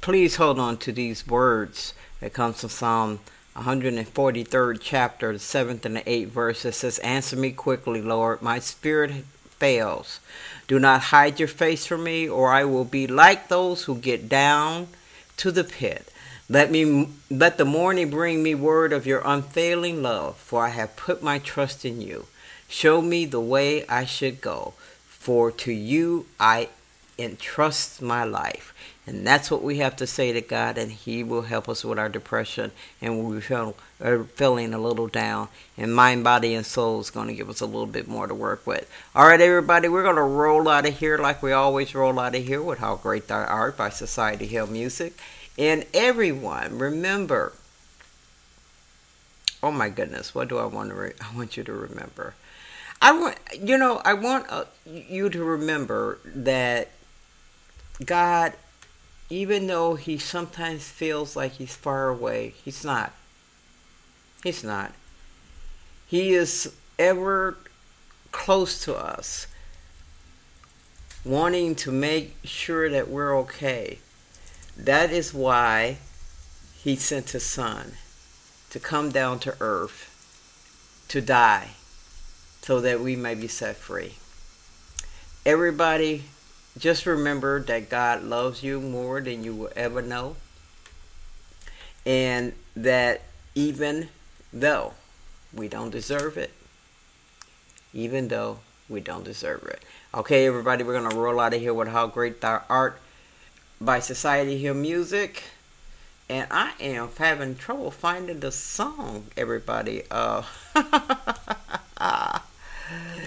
please 0.03 0.37
hold 0.37 0.59
on 0.59 0.77
to 0.77 0.93
these 0.93 1.27
words 1.27 1.95
that 2.21 2.35
comes 2.35 2.61
from 2.61 2.69
Psalm 2.69 3.21
143rd 3.57 4.79
chapter, 4.81 5.33
the 5.33 5.39
7th 5.39 5.87
and 5.87 5.97
the 5.97 6.03
8th 6.03 6.27
verse. 6.29 6.65
It 6.67 6.75
says, 6.75 6.99
Answer 6.99 7.37
me 7.37 7.53
quickly, 7.53 8.03
Lord. 8.03 8.43
My 8.43 8.59
spirit 8.59 9.25
fails. 9.49 10.21
Do 10.69 10.79
not 10.79 11.01
hide 11.01 11.39
your 11.39 11.49
face 11.49 11.87
from 11.87 12.05
me, 12.05 12.29
or 12.29 12.53
I 12.53 12.65
will 12.65 12.85
be 12.85 13.07
like 13.07 13.49
those 13.49 13.85
who 13.85 13.97
get 13.97 14.29
down 14.29 14.89
to 15.39 15.51
the 15.51 15.65
pit. 15.65 16.10
Let 16.51 16.73
me 16.73 17.07
let 17.31 17.59
the 17.59 17.65
morning 17.65 18.11
bring 18.11 18.43
me 18.43 18.57
word 18.57 18.93
of 18.93 19.07
your 19.07 19.23
unfailing 19.25 20.03
love, 20.03 20.37
for 20.37 20.67
I 20.67 20.71
have 20.71 20.97
put 20.97 21.23
my 21.23 21.39
trust 21.39 21.85
in 21.85 22.01
you. 22.01 22.27
Show 22.67 23.01
me 23.01 23.25
the 23.25 23.39
way 23.39 23.87
I 23.87 24.05
should 24.05 24.41
go, 24.41 24.75
for 25.07 25.53
to 25.53 25.71
you 25.71 26.27
I 26.41 26.71
entrust 27.17 28.03
my 28.03 28.25
life. 28.25 28.75
And 29.07 29.25
that's 29.25 29.49
what 29.49 29.63
we 29.63 29.79
have 29.79 29.95
to 29.97 30.09
say 30.09 30.33
to 30.33 30.41
God, 30.41 30.77
and 30.77 30.91
He 30.91 31.23
will 31.23 31.43
help 31.43 31.69
us 31.69 31.85
with 31.85 32.01
our 32.01 32.09
depression 32.09 32.73
and 33.01 33.17
when 33.17 33.29
we 33.29 33.41
feel 33.41 33.77
are 34.01 34.25
feeling 34.25 34.75
a 34.75 34.79
little 34.79 35.07
down. 35.07 35.47
And 35.79 35.95
mind, 35.95 36.25
body, 36.25 36.55
and 36.55 36.67
soul 36.67 36.99
is 36.99 37.11
going 37.11 37.29
to 37.29 37.35
give 37.35 37.49
us 37.49 37.61
a 37.61 37.67
little 37.67 37.87
bit 37.87 38.09
more 38.09 38.27
to 38.27 38.35
work 38.35 38.67
with. 38.67 38.91
All 39.15 39.29
right, 39.29 39.41
everybody, 39.41 39.89
we're 39.89 40.03
going 40.03 40.17
to 40.17 40.23
roll 40.23 40.69
out 40.69 40.89
of 40.89 40.99
here 40.99 41.17
like 41.17 41.45
we 41.45 41.53
always 41.53 41.95
roll 41.95 42.19
out 42.19 42.35
of 42.35 42.45
here 42.45 42.61
with 42.61 42.81
How 42.81 42.97
Great 42.97 43.29
Thou 43.29 43.45
Art 43.45 43.77
by 43.77 43.91
Society 43.91 44.47
Hill 44.47 44.67
Music. 44.67 45.17
And 45.59 45.87
everyone, 45.93 46.79
remember. 46.79 47.53
Oh 49.63 49.71
my 49.71 49.89
goodness, 49.91 50.35
what 50.35 50.49
do 50.49 50.59
I 50.59 50.65
want 50.65 50.91
to? 50.91 50.95
Re- 50.95 51.13
I 51.21 51.37
want 51.37 51.57
you 51.57 51.65
to 51.65 51.73
remember. 51.73 52.35
I 53.03 53.13
want 53.13 53.39
you 53.59 53.79
know 53.79 54.01
I 54.05 54.15
want 54.15 54.47
uh, 54.51 54.65
you 54.85 55.31
to 55.31 55.43
remember 55.43 56.19
that 56.25 56.91
God, 58.05 58.53
even 59.29 59.67
though 59.67 59.95
He 59.95 60.19
sometimes 60.19 60.89
feels 60.89 61.37
like 61.37 61.53
He's 61.53 61.75
far 61.75 62.09
away, 62.09 62.55
He's 62.63 62.85
not. 62.85 63.13
He's 64.43 64.65
not. 64.65 64.93
He 66.07 66.33
is 66.33 66.75
ever 66.99 67.57
close 68.33 68.83
to 68.85 68.95
us, 68.95 69.47
wanting 71.25 71.75
to 71.77 71.93
make 71.93 72.37
sure 72.45 72.89
that 72.89 73.09
we're 73.09 73.37
okay. 73.41 73.99
That 74.85 75.11
is 75.11 75.35
why 75.35 75.99
He 76.83 76.97
sent 76.97 77.31
His 77.31 77.45
Son 77.45 77.93
to 78.71 78.81
come 78.81 79.11
down 79.11 79.39
to 79.41 79.55
earth 79.61 80.07
to 81.09 81.21
die 81.21 81.71
so 82.63 82.81
that 82.81 83.01
we 83.01 83.15
may 83.15 83.35
be 83.35 83.47
set 83.47 83.77
free. 83.77 84.15
Everybody, 85.45 86.25
just 86.79 87.05
remember 87.05 87.61
that 87.61 87.91
God 87.91 88.23
loves 88.23 88.63
you 88.63 88.81
more 88.81 89.21
than 89.21 89.45
you 89.45 89.55
will 89.55 89.73
ever 89.77 90.01
know. 90.01 90.37
And 92.07 92.55
that 92.75 93.23
even 93.55 94.09
though 94.51 94.95
we 95.53 95.69
don't 95.69 95.91
deserve 95.91 96.39
it, 96.39 96.53
even 97.93 98.29
though 98.29 98.61
we 98.89 99.01
don't 99.01 99.25
deserve 99.25 99.65
it. 99.65 99.83
Okay, 100.15 100.47
everybody, 100.47 100.85
we're 100.85 100.99
going 100.99 101.11
to 101.11 101.17
roll 101.17 101.39
out 101.39 101.53
of 101.53 101.61
here 101.61 101.75
with 101.75 101.89
How 101.89 102.07
Great 102.07 102.41
Thou 102.41 102.63
Art 102.71 102.99
by 103.81 103.99
Society 103.99 104.59
Hill 104.59 104.75
Music. 104.75 105.45
And 106.29 106.47
I 106.51 106.73
am 106.79 107.09
having 107.19 107.57
trouble 107.57 107.91
finding 107.91 108.41
the 108.41 108.53
song, 108.53 109.27
everybody. 109.37 110.03
Uh, 110.11 110.43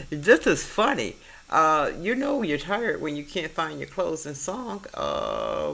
this 0.10 0.48
is 0.48 0.64
funny. 0.64 1.16
Uh, 1.50 1.92
you 2.00 2.16
know 2.16 2.42
you're 2.44 2.58
tired 2.58 3.02
when 3.02 3.16
you 3.16 3.24
can't 3.24 3.52
find 3.52 3.80
your 3.80 3.90
closing 3.90 4.36
song. 4.36 4.86
Uh, 4.94 5.74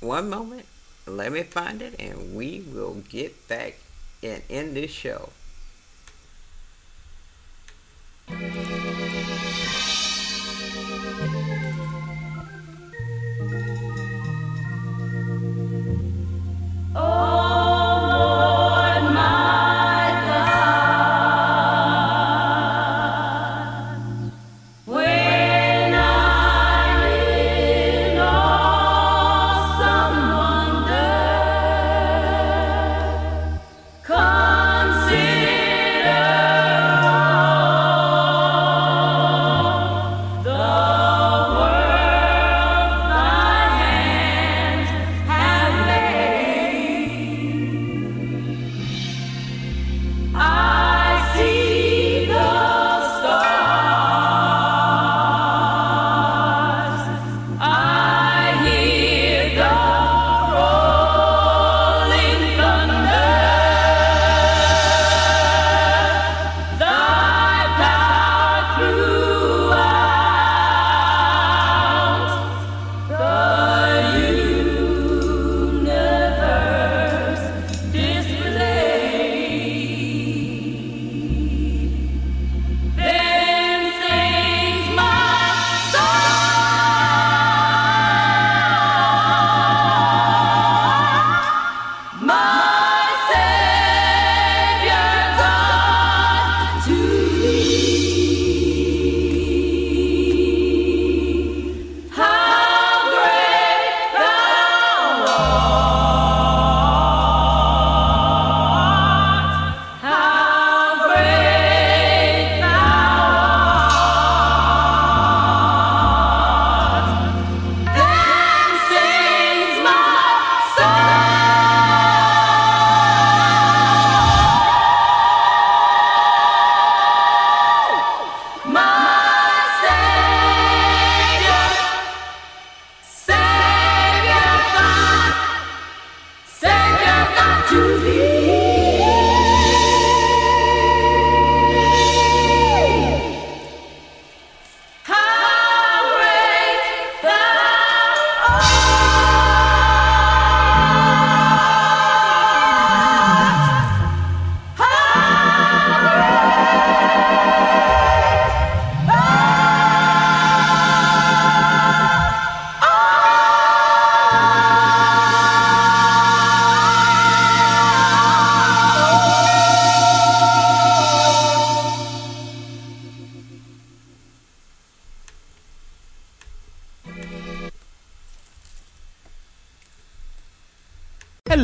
one 0.00 0.28
moment. 0.28 0.66
Let 1.06 1.32
me 1.32 1.44
find 1.44 1.80
it 1.82 1.94
and 2.00 2.34
we 2.34 2.60
will 2.60 3.02
get 3.08 3.46
back 3.48 3.78
and 4.22 4.42
end 4.50 4.76
this 4.76 4.90
show. 4.90 5.30
When 16.96 17.45